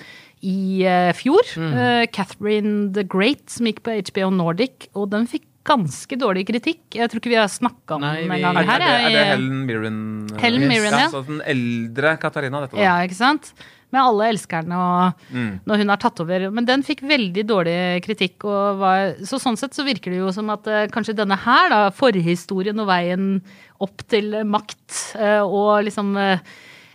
i 0.42 0.82
uh, 0.82 1.12
fjor. 1.14 1.46
Mm. 1.54 1.76
Uh, 1.76 2.04
Catherine 2.10 2.72
the 2.96 3.04
Great, 3.06 3.44
som 3.52 3.68
gikk 3.70 3.84
på 3.86 3.94
HBO 4.10 4.32
Nordic, 4.34 4.88
og 4.98 5.12
den 5.14 5.28
fikk 5.30 5.46
ganske 5.66 6.18
dårlig 6.20 6.44
kritikk. 6.48 6.82
Jeg 6.94 7.10
tror 7.10 7.20
ikke 7.22 7.32
vi 7.34 7.38
har 7.40 7.50
snakka 7.50 7.96
om 7.98 8.04
Nei, 8.06 8.16
den 8.22 8.30
vi- 8.30 8.36
en 8.36 8.42
gang 8.46 8.56
Er, 8.56 8.60
er, 8.60 8.70
her. 8.70 8.78
det, 8.78 8.90
er 9.06 9.16
det 9.16 9.24
Helen 9.32 9.64
Mirren? 9.66 9.98
Helen 10.38 10.62
yes. 10.62 10.70
Mirren, 10.70 10.98
ja. 11.00 11.08
Så 11.10 11.24
den 11.26 11.40
eldre 11.44 12.16
Katarina, 12.22 12.60
dette 12.64 12.76
da. 12.78 12.82
Ja, 12.86 12.94
ikke 13.06 13.18
sant? 13.18 13.52
Med 13.94 14.02
alle 14.02 14.28
elskerne 14.32 14.74
og 14.76 15.14
Mm. 15.32 15.60
når 15.64 15.76
hun 15.78 15.88
har 15.88 15.96
tatt 16.02 16.20
over. 16.20 16.50
Men 16.50 16.64
den 16.66 16.82
fikk 16.82 17.02
veldig 17.06 17.44
dårlig 17.46 18.02
kritikk. 18.04 18.44
Og 18.44 18.78
var, 18.80 19.14
så 19.22 19.38
sånn 19.38 19.56
sett 19.56 19.74
så 19.74 19.84
virker 19.86 20.10
det 20.10 20.18
jo 20.18 20.32
som 20.34 20.50
at 20.50 20.66
eh, 20.66 20.86
kanskje 20.88 21.14
denne 21.16 21.36
her, 21.38 21.68
da, 21.70 21.90
forhistorien 21.94 22.78
og 22.82 22.86
veien 22.88 23.42
opp 23.80 24.02
til 24.08 24.42
makt 24.44 25.14
eh, 25.20 25.40
og 25.42 25.84
liksom 25.86 26.16
eh, 26.18 26.38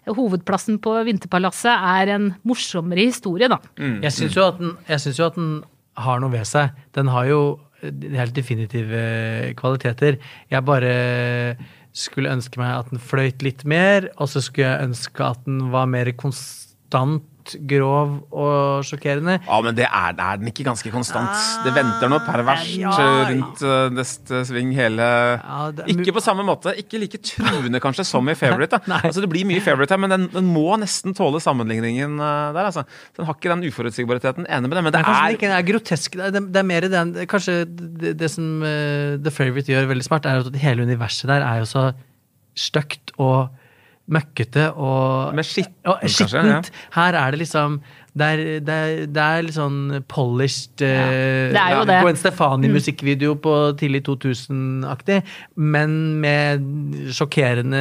Hovedplassen 0.10 0.80
på 0.82 0.96
Vinterpalasset 1.06 1.70
er 1.78 2.10
en 2.16 2.30
morsommere 2.44 3.04
historie, 3.06 3.48
da. 3.48 3.60
Mm. 3.78 4.00
Jeg 4.02 4.12
syns 4.16 4.34
jo 4.36 4.48
at 4.48 4.58
den, 4.58 4.72
jeg 4.90 5.00
synes 5.04 5.20
jo 5.22 5.26
at 5.28 5.36
den 5.38 5.52
har 6.02 6.20
noe 6.24 6.32
ved 6.34 6.48
seg. 6.50 6.72
Den 6.98 7.08
har 7.14 7.28
jo 7.30 7.60
helt 7.82 8.36
definitive 8.36 9.04
kvaliteter. 9.60 10.20
Jeg 10.52 10.68
bare 10.68 10.94
skulle 11.98 12.32
ønske 12.32 12.62
meg 12.62 12.76
at 12.78 12.92
den 12.94 13.02
fløyt 13.04 13.44
litt 13.44 13.66
mer, 13.68 14.08
og 14.18 14.32
så 14.32 14.44
skulle 14.44 14.70
jeg 14.70 14.92
ønske 14.92 15.26
at 15.26 15.42
den 15.48 15.66
var 15.74 15.90
mer 15.92 16.12
konstant 16.20 17.26
grov 17.70 18.14
og 18.32 18.86
sjokkerende. 18.88 19.38
Ja, 19.46 19.60
men 19.64 19.78
det 19.78 19.88
er, 19.88 20.16
er 20.16 20.40
den 20.42 20.52
ikke 20.52 20.66
ganske 20.68 20.92
konstant. 20.94 21.32
Det 21.66 21.74
venter 21.76 22.12
noe 22.12 22.22
perverst 22.26 22.76
ja. 22.80 22.94
rundt 23.30 23.64
uh, 23.66 23.88
neste 23.94 24.44
sving 24.50 24.74
hele 24.78 25.08
det 25.76 25.86
er 25.86 25.92
Ikke 25.94 26.16
på 26.16 26.24
samme 26.24 26.46
måte. 26.48 26.74
Ikke 26.80 27.00
like 27.02 27.22
truende 27.26 27.82
kanskje 27.84 28.06
som 28.08 28.28
i 28.32 28.36
Favourite. 28.42 28.82
Altså, 29.02 29.24
det 29.24 29.32
blir 29.32 29.48
mye 29.50 29.64
Favourite 29.64 29.96
her, 29.96 30.02
men 30.02 30.14
den, 30.14 30.28
den 30.34 30.50
må 30.52 30.76
nesten 30.82 31.16
tåle 31.18 31.42
sammenligningen 31.44 32.18
uh, 32.20 32.52
der. 32.56 32.70
altså. 32.70 32.86
Den 33.18 33.30
har 33.30 33.38
ikke 33.38 33.54
den 33.54 33.66
uforutsigbarheten. 33.70 34.48
Enig 34.48 34.70
med 34.70 34.78
det, 34.78 34.86
men 34.88 34.96
det 34.96 35.06
men 35.06 35.16
er 35.16 35.38
ikke 35.38 35.50
den 35.50 35.58
er 35.58 35.68
grotesk. 35.68 36.20
Det 36.22 36.46
det 36.52 36.60
er 36.60 36.68
mer 36.68 36.88
den 36.92 37.14
Kanskje 37.30 37.62
det, 37.66 38.16
det 38.20 38.30
som 38.32 38.62
uh, 38.64 39.18
The 39.22 39.34
Favourite 39.34 39.72
gjør 39.72 39.90
veldig 39.92 40.08
smart, 40.08 40.28
er 40.30 40.44
at 40.44 40.62
hele 40.62 40.88
universet 40.88 41.30
der 41.32 41.46
er 41.46 41.62
jo 41.62 41.70
så 41.70 41.92
stygt 42.58 43.14
og 43.22 43.52
møkkete 44.12 44.70
og 44.76 45.34
Med 45.38 45.48
skittent, 45.48 45.88
og 45.88 46.04
kanskje, 46.04 46.46
ja. 46.52 46.62
Her 46.98 47.18
er 47.24 47.36
det 47.36 47.44
liksom 47.46 47.82
det 48.12 48.26
er, 48.28 48.40
det, 48.60 48.74
er, 48.76 49.06
det 49.08 49.24
er 49.24 49.44
litt 49.46 49.56
sånn 49.56 49.76
polished 50.12 50.82
ja. 50.84 51.04
det 51.54 51.60
er 51.62 51.76
jo 51.78 51.84
det. 51.88 52.00
Gwen 52.04 52.18
Stefani-musikkvideo 52.20 53.38
på 53.40 53.54
tidlig 53.80 54.02
2000-aktig, 54.10 55.22
men 55.56 55.94
med 56.20 56.66
sjokkerende 57.16 57.80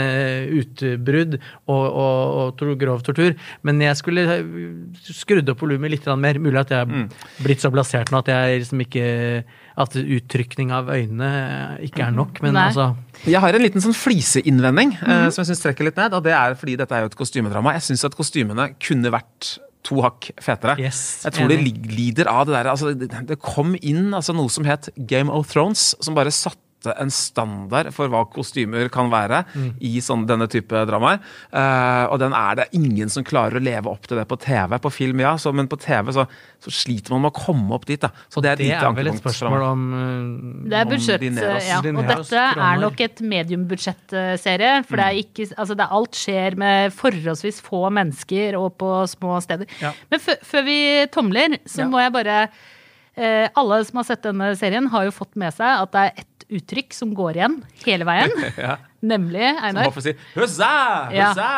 utbrudd 0.61 1.35
og, 1.67 1.83
og, 1.83 2.55
og 2.63 2.77
grov 2.79 3.03
tortur. 3.07 3.35
Men 3.67 3.83
jeg 3.83 3.99
skulle 3.99 4.39
skrudd 5.11 5.51
opp 5.51 5.67
volumet 5.67 5.97
litt 5.97 6.07
mer. 6.15 6.39
Mulig 6.39 6.63
at 6.63 6.77
jeg 6.77 6.87
Mm. 6.91 7.11
er 7.11 7.43
blitt 7.45 7.61
så 7.63 7.69
blasert 7.71 8.11
nå 8.11 8.23
at 8.23 8.31
jeg 8.31 8.63
liksom 8.63 8.81
ikke 8.87 9.05
At 9.79 9.95
uttrykning 9.95 10.73
av 10.75 10.89
øynene 10.91 11.79
ikke 11.87 12.03
er 12.07 12.11
nok. 12.11 12.41
Men 12.43 12.55
Nei. 12.55 12.67
altså 12.69 12.97
Jeg 13.27 13.41
har 13.41 13.55
en 13.55 13.63
liten 13.63 13.81
sånn 13.81 13.95
fliseinnvending 13.95 14.97
Mhm. 15.01 15.09
eh, 15.11 15.31
som 15.31 15.45
jeg 15.45 15.55
syns 15.55 15.63
trekker 15.65 15.85
litt 15.85 15.97
ned. 15.97 16.13
Og 16.15 16.23
det 16.25 16.33
er 16.33 16.55
fordi 16.55 16.77
dette 16.77 16.93
er 16.93 17.01
jo 17.01 17.07
et 17.07 17.17
kostymedrama. 17.17 17.73
Jeg 17.79 17.83
syns 17.83 18.05
at 18.05 18.17
kostymene 18.17 18.75
kunne 18.81 19.11
vært 19.11 19.59
to 19.83 20.03
hakk 20.03 20.31
fetere. 20.41 20.79
Yes, 20.79 21.23
jeg 21.25 21.33
tror 21.33 21.49
det 21.49 21.59
enig. 21.61 21.73
lig- 21.89 21.97
lider 21.97 22.29
av 22.29 22.47
det 22.47 22.53
der 22.55 22.71
altså, 22.71 22.93
det, 22.99 23.27
det 23.27 23.39
kom 23.41 23.75
inn 23.81 24.11
altså, 24.13 24.35
noe 24.35 24.49
som 24.51 24.65
het 24.65 24.91
Game 25.07 25.31
of 25.31 25.49
Thrones, 25.49 25.95
som 26.01 26.15
bare 26.15 26.29
satte 26.31 26.59
en 26.87 27.11
standard 27.11 27.93
for 27.93 28.09
hva 28.09 28.25
kostymer 28.33 28.89
kan 28.93 29.11
være 29.11 29.45
Mm. 29.55 29.75
i 29.81 30.01
sånn, 30.01 30.27
denne 30.27 30.47
type 30.49 30.73
dramaer. 30.87 31.19
Uh, 31.53 32.07
og 32.13 32.19
den 32.21 32.33
er 32.33 32.55
det 32.57 32.69
ingen 32.73 33.09
som 33.09 33.25
klarer 33.25 33.57
å 33.59 33.63
leve 33.63 33.87
opp 33.91 34.07
til 34.07 34.17
det 34.17 34.27
på 34.29 34.39
TV. 34.41 34.79
På 34.79 34.91
film, 34.93 35.21
ja, 35.21 35.35
så, 35.37 35.53
men 35.55 35.67
på 35.69 35.77
TV 35.81 36.13
så, 36.13 36.27
så 36.61 36.71
sliter 36.71 37.11
man 37.11 37.23
med 37.23 37.33
å 37.33 37.45
komme 37.45 37.75
opp 37.75 37.85
dit. 37.87 38.01
Da. 38.01 38.11
Så 38.29 38.41
det 38.41 38.53
er, 38.53 38.57
Det 38.57 38.71
er 38.73 38.93
vel 38.97 39.09
et 39.09 39.21
spørsmål 39.21 39.63
om 39.67 39.85
uh, 39.93 40.69
Det 40.71 40.79
er 40.79 40.87
om 40.87 40.93
budsjett, 40.95 41.21
Dineros. 41.21 41.69
ja. 41.69 41.79
Og 41.81 42.07
dette 42.07 42.45
er 42.57 42.81
nok 42.81 43.01
et 43.01 43.21
mediumbudsjettserie. 43.21 44.85
For 44.87 44.97
det 44.97 45.05
er 45.07 45.15
Mm. 45.15 45.25
ikke 45.25 45.47
Altså, 45.59 45.75
det 45.77 45.85
er 45.85 45.93
alt 45.97 46.13
skjer 46.17 46.57
med 46.57 46.93
forholdsvis 46.93 47.61
få 47.65 47.91
mennesker 47.93 48.57
og 48.59 48.77
på 48.79 48.91
små 49.09 49.41
steder. 49.43 49.67
Ja. 49.81 49.93
Men 50.11 50.21
før 50.21 50.65
vi 50.65 51.07
tomler, 51.13 51.59
så 51.67 51.81
Ja. 51.83 51.89
må 51.89 51.99
jeg 52.01 52.13
bare 52.13 52.49
eh, 53.17 53.49
Alle 53.57 53.85
som 53.85 53.97
har 53.99 54.05
sett 54.05 54.23
denne 54.23 54.57
serien, 54.57 54.87
har 54.89 55.05
jo 55.05 55.11
fått 55.11 55.35
med 55.37 55.53
seg 55.53 55.67
at 55.83 55.93
det 55.93 56.01
er 56.01 56.13
ett 56.21 56.30
uttrykk 56.59 56.95
som 56.97 57.13
går 57.17 57.39
igjen 57.41 57.59
hele 57.87 58.07
veien. 58.09 58.33
Ja. 58.61 58.77
Nemlig, 59.01 59.41
Einar. 59.65 59.87
Som 59.95 60.05
si 60.05 60.13
Hussa! 60.35 60.71
Ja. 61.17 61.31
Hussa! 61.31 61.53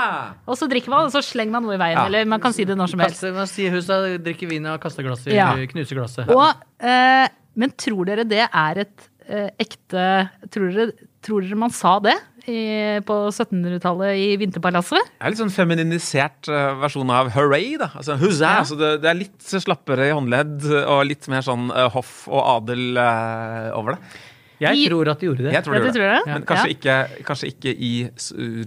Og 0.47 0.59
så 0.61 0.69
drikker 0.71 0.93
man, 0.93 1.09
og 1.09 1.15
så 1.15 1.23
slenger 1.27 1.57
man 1.57 1.65
noe 1.67 1.75
i 1.75 1.81
veien. 1.81 1.99
Ja. 1.99 2.05
Eller 2.07 2.29
man 2.31 2.43
kan 2.45 2.55
si 2.55 2.63
det 2.69 2.77
når 2.79 2.93
som 2.93 3.03
helst. 3.03 3.19
Kaste, 3.19 3.33
man 3.35 3.51
sier 3.51 3.75
huset, 3.75 4.21
drikker 4.23 4.51
vin 4.53 4.69
og 4.71 4.79
kaster 4.83 5.03
glasset, 5.07 5.33
Ja. 5.35 5.49
knuser 5.73 5.99
glasset. 5.99 6.31
Og, 6.31 6.63
eh, 6.79 7.27
men 7.59 7.75
tror 7.75 8.07
dere 8.13 8.25
det 8.29 8.45
er 8.47 8.85
et 8.87 9.09
eh, 9.27 9.51
ekte 9.63 10.05
tror 10.55 10.71
dere, 10.77 10.93
tror 11.23 11.43
dere 11.45 11.59
man 11.59 11.71
sa 11.75 11.97
det 12.03 12.15
i, 12.51 12.57
på 13.07 13.17
1700-tallet 13.31 14.17
i 14.19 14.33
Vinterpalasset? 14.41 15.13
Det 15.13 15.27
er 15.27 15.31
litt 15.35 15.43
sånn 15.43 15.53
femininisert 15.55 16.49
eh, 16.51 16.73
versjon 16.83 17.11
av 17.15 17.31
hooray, 17.35 17.77
da. 17.83 17.91
Altså, 17.99 18.17
Ja. 18.23 18.57
altså 18.63 18.79
det, 18.81 18.93
det 19.05 19.11
er 19.13 19.19
litt 19.19 19.53
slappere 19.63 20.09
i 20.11 20.15
håndledd 20.15 20.67
og 20.83 21.05
litt 21.11 21.27
mer 21.31 21.43
sånn 21.47 21.71
uh, 21.75 21.89
hoff 21.95 22.25
og 22.31 22.43
adel 22.59 22.99
uh, 22.99 23.71
over 23.79 23.97
det. 23.99 24.21
Jeg 24.63 24.79
I- 24.79 24.89
tror 24.89 25.09
at 25.13 25.21
de 25.21 25.27
gjorde 25.29 25.45
det. 25.47 25.53
Jeg 25.53 25.65
tror 25.67 25.75
Ja, 25.75 25.81
det 25.83 25.93
du 25.93 25.99
gjør 26.01 26.13
tror 26.13 26.25
det? 26.25 26.33
Men 26.33 26.43
kanskje, 26.49 26.69
Ja. 26.69 26.75
ikke, 26.77 27.25
kanskje 27.29 27.49
ikke 27.53 27.73
i 27.77 27.93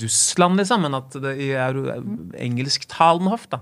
Russland, 0.04 0.58
liksom, 0.60 0.82
men 0.82 0.94
at 1.00 1.12
det 1.26 1.36
i 1.40 1.52
engelsktalen 1.56 2.42
engelsktalende 2.46 3.30
hoff, 3.32 3.48
da. 3.52 3.60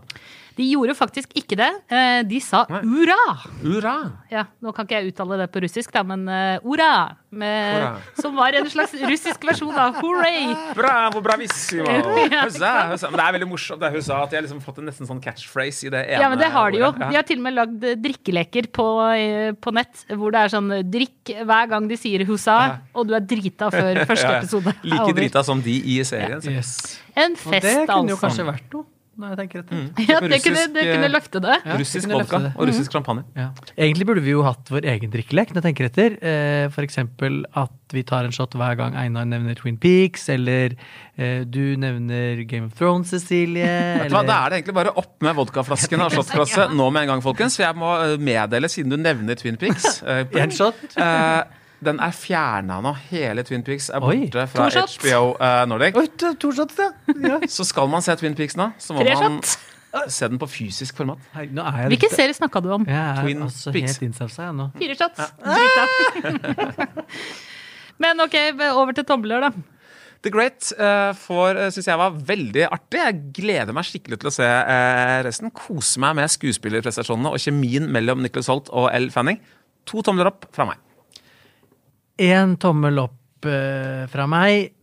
De 0.57 0.67
gjorde 0.69 0.95
faktisk 0.97 1.33
ikke 1.39 1.57
det. 1.59 1.71
Eh, 1.89 2.21
De 2.29 2.39
sa 2.43 2.63
ura. 2.69 3.19
Ura! 3.63 3.95
Ja, 4.31 4.45
nå 4.61 4.73
kan 4.75 4.85
ikke 4.87 4.99
jeg 5.01 5.13
uttale 5.13 5.37
det 5.43 5.49
på 5.53 5.61
russisk, 5.65 5.91
da, 5.93 6.03
men 6.07 6.25
ura. 6.63 6.93
Med, 7.33 7.79
ura. 7.81 7.91
som 8.21 8.35
var 8.37 8.53
en 8.53 8.67
slags 8.69 8.91
russisk 9.09 9.41
versjon 9.47 9.73
av 9.73 9.95
hooray. 9.97 10.51
Bravo, 10.77 11.21
bravissimo! 11.25 11.89
Ja, 12.33 12.43
husa, 12.45 12.69
huzzah. 12.91 13.09
Men 13.11 13.17
det 13.19 13.23
er 13.25 13.33
veldig 13.37 13.47
morsomt 13.49 13.81
det 13.81 13.89
hun 13.93 14.03
sa, 14.05 14.19
at 14.23 14.31
de 14.31 14.37
har 14.37 14.43
liksom 14.45 14.61
fått 14.63 14.79
en 14.81 14.87
nesten 14.89 15.09
sånn 15.09 15.19
catchphrase 15.23 15.87
i 15.87 15.91
det 15.93 16.03
ene 16.13 16.21
Ja, 16.21 16.29
men 16.31 16.39
det 16.41 16.49
har 16.53 16.71
de 16.73 16.79
jo. 16.83 16.91
De 16.99 17.09
har 17.17 17.25
til 17.27 17.41
og 17.41 17.45
med 17.47 17.55
lagd 17.57 17.83
eh, 17.89 17.97
drikkeleker 18.03 18.69
på, 18.75 18.85
eh, 19.17 19.49
på 19.57 19.73
nett 19.75 20.05
hvor 20.13 20.33
det 20.33 20.43
er 20.45 20.53
sånn 20.53 20.69
drikk 20.93 21.33
hver 21.41 21.69
gang 21.73 21.89
de 21.89 21.97
sier 21.99 22.23
hussa, 22.29 22.57
og 22.93 23.09
du 23.09 23.15
er 23.17 23.25
drita 23.25 23.69
før 23.73 24.03
første 24.05 24.27
Ja, 24.29 24.37
ja. 24.37 24.39
episode 24.43 24.71
er 24.73 24.87
Like 24.93 25.15
drita 25.17 25.43
som 25.45 25.61
de 25.65 25.73
i 25.95 25.97
serien. 26.07 26.39
Yes. 26.47 26.73
En 27.17 27.33
Og 27.33 27.53
altså. 27.53 27.59
det 27.65 27.75
kunne 27.89 28.13
jo 28.13 28.17
altså. 28.17 28.21
kanskje 28.27 28.45
vært 28.47 28.75
noe, 28.77 28.85
når 29.19 29.34
jeg 29.34 29.39
tenker 29.43 29.62
etter. 29.63 29.82
Ja, 30.10 30.19
det 30.23 30.39
kunne, 30.41 30.65
det 30.73 30.84
kunne 30.88 31.08
eh, 31.08 31.13
løfte 31.13 31.41
det. 31.43 31.58
Ja, 31.62 31.78
Russisk 31.80 32.02
det 32.02 32.10
kunne 32.10 32.19
vodka 32.23 32.39
løfte 32.39 32.49
det. 32.49 32.54
og 32.58 32.69
russisk 32.71 32.95
champagne. 32.97 33.23
Ja. 33.38 33.47
Egentlig 33.78 34.08
burde 34.10 34.23
vi 34.26 34.34
jo 34.34 34.43
hatt 34.45 34.71
vår 34.73 34.88
egen 34.93 35.13
drikkelek 35.13 35.54
når 35.54 35.62
jeg 35.62 35.67
tenker 35.69 35.89
etter. 35.89 36.17
F.eks. 36.17 36.76
for 36.76 36.88
eksempel 36.88 37.39
at 37.60 37.93
vi 37.93 38.04
tar 38.08 38.28
en 38.28 38.34
shot 38.34 38.56
hver 38.58 38.78
gang 38.80 38.97
Einar 38.97 39.28
nevner 39.30 39.58
Twin 39.58 39.78
Peaks, 39.82 40.26
eller 40.34 40.76
eh, 41.15 41.43
du 41.45 41.76
nevner 41.80 42.43
Game 42.49 42.71
of 42.71 42.78
Thrones, 42.80 43.13
Cecilie. 43.13 43.63
Eller... 43.63 44.23
Da 44.26 44.39
er 44.39 44.54
det 44.54 44.62
egentlig 44.62 44.78
bare 44.82 44.95
opp 44.99 45.15
med 45.23 45.38
vodkaflasken 45.38 46.06
og 46.06 46.13
shotglasset 46.17 46.73
nå 46.73 46.89
med 46.89 47.06
en 47.06 47.13
gang, 47.13 47.26
folkens. 47.26 47.58
For 47.60 47.67
jeg 47.67 47.80
må 47.80 47.93
eh, 48.02 48.15
meddele, 48.17 48.71
siden 48.71 48.93
du 48.93 48.99
nevner 49.02 49.39
Twin 49.39 49.60
Peaks 49.62 50.02
eh, 50.02 50.26
En 50.43 50.54
shot? 50.54 50.80
Eh, 51.83 51.89
Den 51.89 51.99
er 52.03 52.15
fjerna 52.15 52.79
nå. 52.83 52.93
Hele 53.11 53.43
Twin 53.47 53.65
Peaks 53.67 53.89
er 53.89 54.03
Oi. 54.03 54.23
borte 54.25 54.47
fra. 54.51 54.69
HBO 54.71 55.21
uh, 55.35 55.65
Nordic. 55.69 55.99
Oi, 55.99 56.07
to, 56.17 56.51
shots, 56.55 56.79
ja. 56.79 56.89
ja. 57.27 57.39
Så 57.57 57.67
skal 57.67 57.91
man 57.91 58.05
se 58.05 58.15
Twin 58.19 58.37
Peaks 58.39 58.57
nå, 58.59 58.71
så 58.81 58.95
må 58.95 59.03
Tre 59.03 59.17
man 59.19 59.39
shot. 59.43 60.07
se 60.11 60.29
den 60.31 60.39
på 60.41 60.49
fysisk 60.49 60.97
format. 61.03 61.21
Hei, 61.35 61.49
nå 61.53 61.65
er 61.67 61.83
jeg 61.83 61.93
Hvilken 61.95 62.15
serie 62.15 62.37
snakka 62.39 62.63
du 62.63 62.71
om? 62.79 62.87
Jeg 62.89 62.97
er 63.03 63.21
Twin 63.21 63.45
altså 63.45 63.75
Peaks. 63.75 63.99
helt 63.99 64.07
innsatsa, 64.09 64.49
jeg 64.49 64.57
nå. 64.57 64.71
Fire 64.79 64.95
shots. 64.97 65.19
Ja. 65.43 66.87
Men 68.03 68.23
ok, 68.25 68.35
over 68.73 68.95
til 68.97 69.05
tomler, 69.07 69.45
da. 69.45 69.53
The 70.23 70.31
Great 70.31 70.69
uh, 70.79 71.11
for, 71.19 71.57
uh, 71.59 71.67
syns 71.73 71.89
jeg 71.89 71.99
var 71.99 72.15
veldig 72.15 72.63
artig. 72.69 73.01
Jeg 73.01 73.19
gleder 73.35 73.75
meg 73.75 73.87
skikkelig 73.89 74.21
til 74.21 74.29
å 74.29 74.33
se 74.33 74.47
uh, 74.47 75.19
resten. 75.27 75.51
Kose 75.51 75.99
meg 75.99 76.15
med 76.21 76.31
skuespillerprestasjonene 76.31 77.33
og 77.35 77.43
kjemien 77.43 77.89
mellom 77.91 78.23
Nicholas 78.23 78.47
Holt 78.51 78.71
og 78.71 78.87
L. 78.95 79.09
Fanning. 79.11 79.41
To 79.91 80.03
tomler 80.05 80.31
opp 80.31 80.47
fra 80.55 80.69
meg. 80.69 80.79
En 82.21 82.58
tommel 82.62 82.99
opp 83.02 83.47
eh, 83.49 84.06
fra 84.12 84.28
meg. 84.30 84.73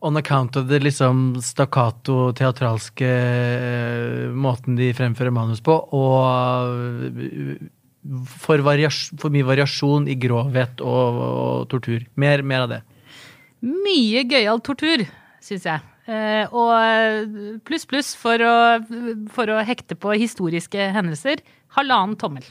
On 0.00 0.16
account 0.16 0.56
of 0.56 0.66
det 0.66 0.80
liksom 0.80 1.36
stakkato, 1.44 2.32
teatralske 2.32 3.10
eh, 3.10 4.30
måten 4.32 4.78
de 4.78 4.88
fremfører 4.96 5.34
manus 5.34 5.60
på, 5.60 5.76
og 5.76 7.12
eh, 7.12 7.60
for, 8.40 8.64
for 8.64 9.34
mye 9.34 9.46
variasjon 9.46 10.08
i 10.08 10.16
grovhet 10.18 10.80
og, 10.80 11.20
og 11.20 11.68
tortur. 11.70 12.06
Mer, 12.16 12.42
mer 12.42 12.64
av 12.64 12.72
det. 12.72 12.80
Mye 13.60 14.24
gøyal 14.24 14.62
tortur, 14.64 15.04
syns 15.44 15.68
jeg. 15.68 15.84
Eh, 16.10 16.48
og 16.48 17.60
pluss, 17.68 17.84
pluss 17.86 18.14
for 18.18 18.40
å, 18.40 18.54
for 19.30 19.52
å 19.52 19.60
hekte 19.68 20.00
på 20.00 20.16
historiske 20.16 20.90
hendelser. 20.96 21.44
Halvannen 21.76 22.16
tommel. 22.18 22.48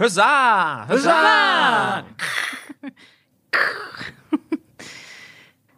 Hussa! 0.00 0.86
Hussa! 0.88 2.56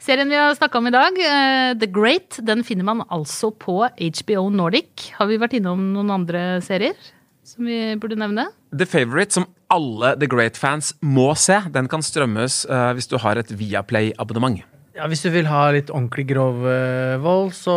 Serien 0.09 0.31
vi 0.31 0.39
har 0.41 0.55
snakka 0.57 0.79
om 0.81 0.87
i 0.89 0.95
dag, 0.95 1.19
eh, 1.21 1.75
The 1.77 1.89
Great, 1.93 2.39
den 2.41 2.63
finner 2.65 2.87
man 2.89 3.03
altså 3.13 3.51
på 3.53 3.83
HBO 3.85 4.47
Nordic. 4.49 5.11
Har 5.19 5.29
vi 5.29 5.37
vært 5.37 5.59
innom 5.59 5.83
noen 5.93 6.15
andre 6.15 6.63
serier 6.65 6.97
som 7.45 7.69
vi 7.69 7.97
burde 8.01 8.17
nevne? 8.17 8.47
The 8.73 8.89
Favourite, 8.89 9.37
som 9.37 9.47
alle 9.69 10.15
The 10.17 10.29
Great-fans 10.31 10.95
må 11.05 11.35
se, 11.37 11.61
den 11.75 11.89
kan 11.93 12.01
strømmes 12.05 12.63
eh, 12.69 12.91
hvis 12.97 13.11
du 13.11 13.19
har 13.21 13.41
et 13.41 13.53
Viaplay-abonnement. 13.53 14.65
Ja, 14.99 15.07
Hvis 15.07 15.23
du 15.23 15.29
vil 15.31 15.47
ha 15.47 15.69
litt 15.71 15.93
ordentlig 15.95 16.25
grov 16.33 16.65
uh, 16.67 17.19
vold, 17.23 17.53
så 17.55 17.75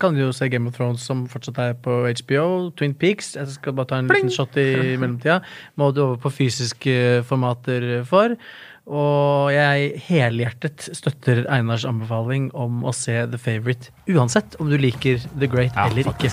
kan 0.00 0.16
du 0.16 0.22
jo 0.22 0.30
se 0.32 0.48
Game 0.48 0.70
of 0.70 0.78
Thrones, 0.78 1.04
som 1.04 1.26
fortsatt 1.28 1.60
er 1.60 1.74
på 1.84 1.98
HBO. 2.08 2.46
Twin 2.78 2.94
Peaks. 2.96 3.34
Jeg 3.36 3.58
skal 3.58 3.76
bare 3.76 3.90
ta 3.90 3.98
en 4.00 4.08
liten 4.08 4.32
shot 4.32 4.56
i 4.56 4.96
mellomtida. 4.96 5.42
Må 5.76 5.90
du 5.92 6.00
over 6.06 6.22
på 6.22 6.32
fysiske 6.38 6.96
formater 7.28 7.90
for. 8.08 8.38
Og 8.86 9.50
jeg 9.52 9.96
helhjertet 10.06 10.88
støtter 10.96 11.44
Einars 11.50 11.84
anbefaling 11.84 12.48
om 12.56 12.86
å 12.86 12.94
se 12.96 13.18
The 13.28 13.40
Favourite. 13.42 13.92
Uansett 14.08 14.56
om 14.62 14.70
du 14.72 14.78
liker 14.80 15.20
The 15.34 15.50
Great 15.50 15.76
eller 15.88 16.08
ikke. 16.14 16.32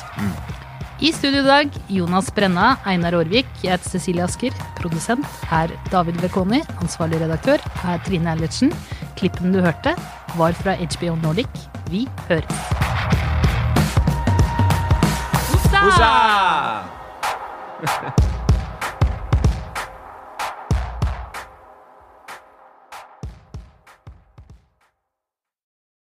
I 1.03 1.11
studio 1.11 1.41
i 1.41 1.43
dag 1.43 1.73
Jonas 1.91 2.29
Brenna, 2.31 2.77
Einar 2.87 3.17
Aarvik, 3.17 3.49
jeg 3.59 3.73
heter 3.73 3.91
Cecilie 3.91 4.23
Asker. 4.23 4.55
Produsent 4.77 5.27
er 5.51 5.73
David 5.91 6.21
Vekoni. 6.23 6.61
Ansvarlig 6.79 7.19
redaktør 7.19 7.59
er 7.83 7.99
Trine 8.07 8.31
Eilertsen. 8.31 8.71
Klippen 9.19 9.51
du 9.51 9.59
hørte, 9.59 9.97
var 10.39 10.55
fra 10.63 10.77
HBO 10.79 11.17
Nordic. 11.19 11.51
Vi 11.91 12.07
høres. 12.29 12.55
Hosa! 15.75 16.13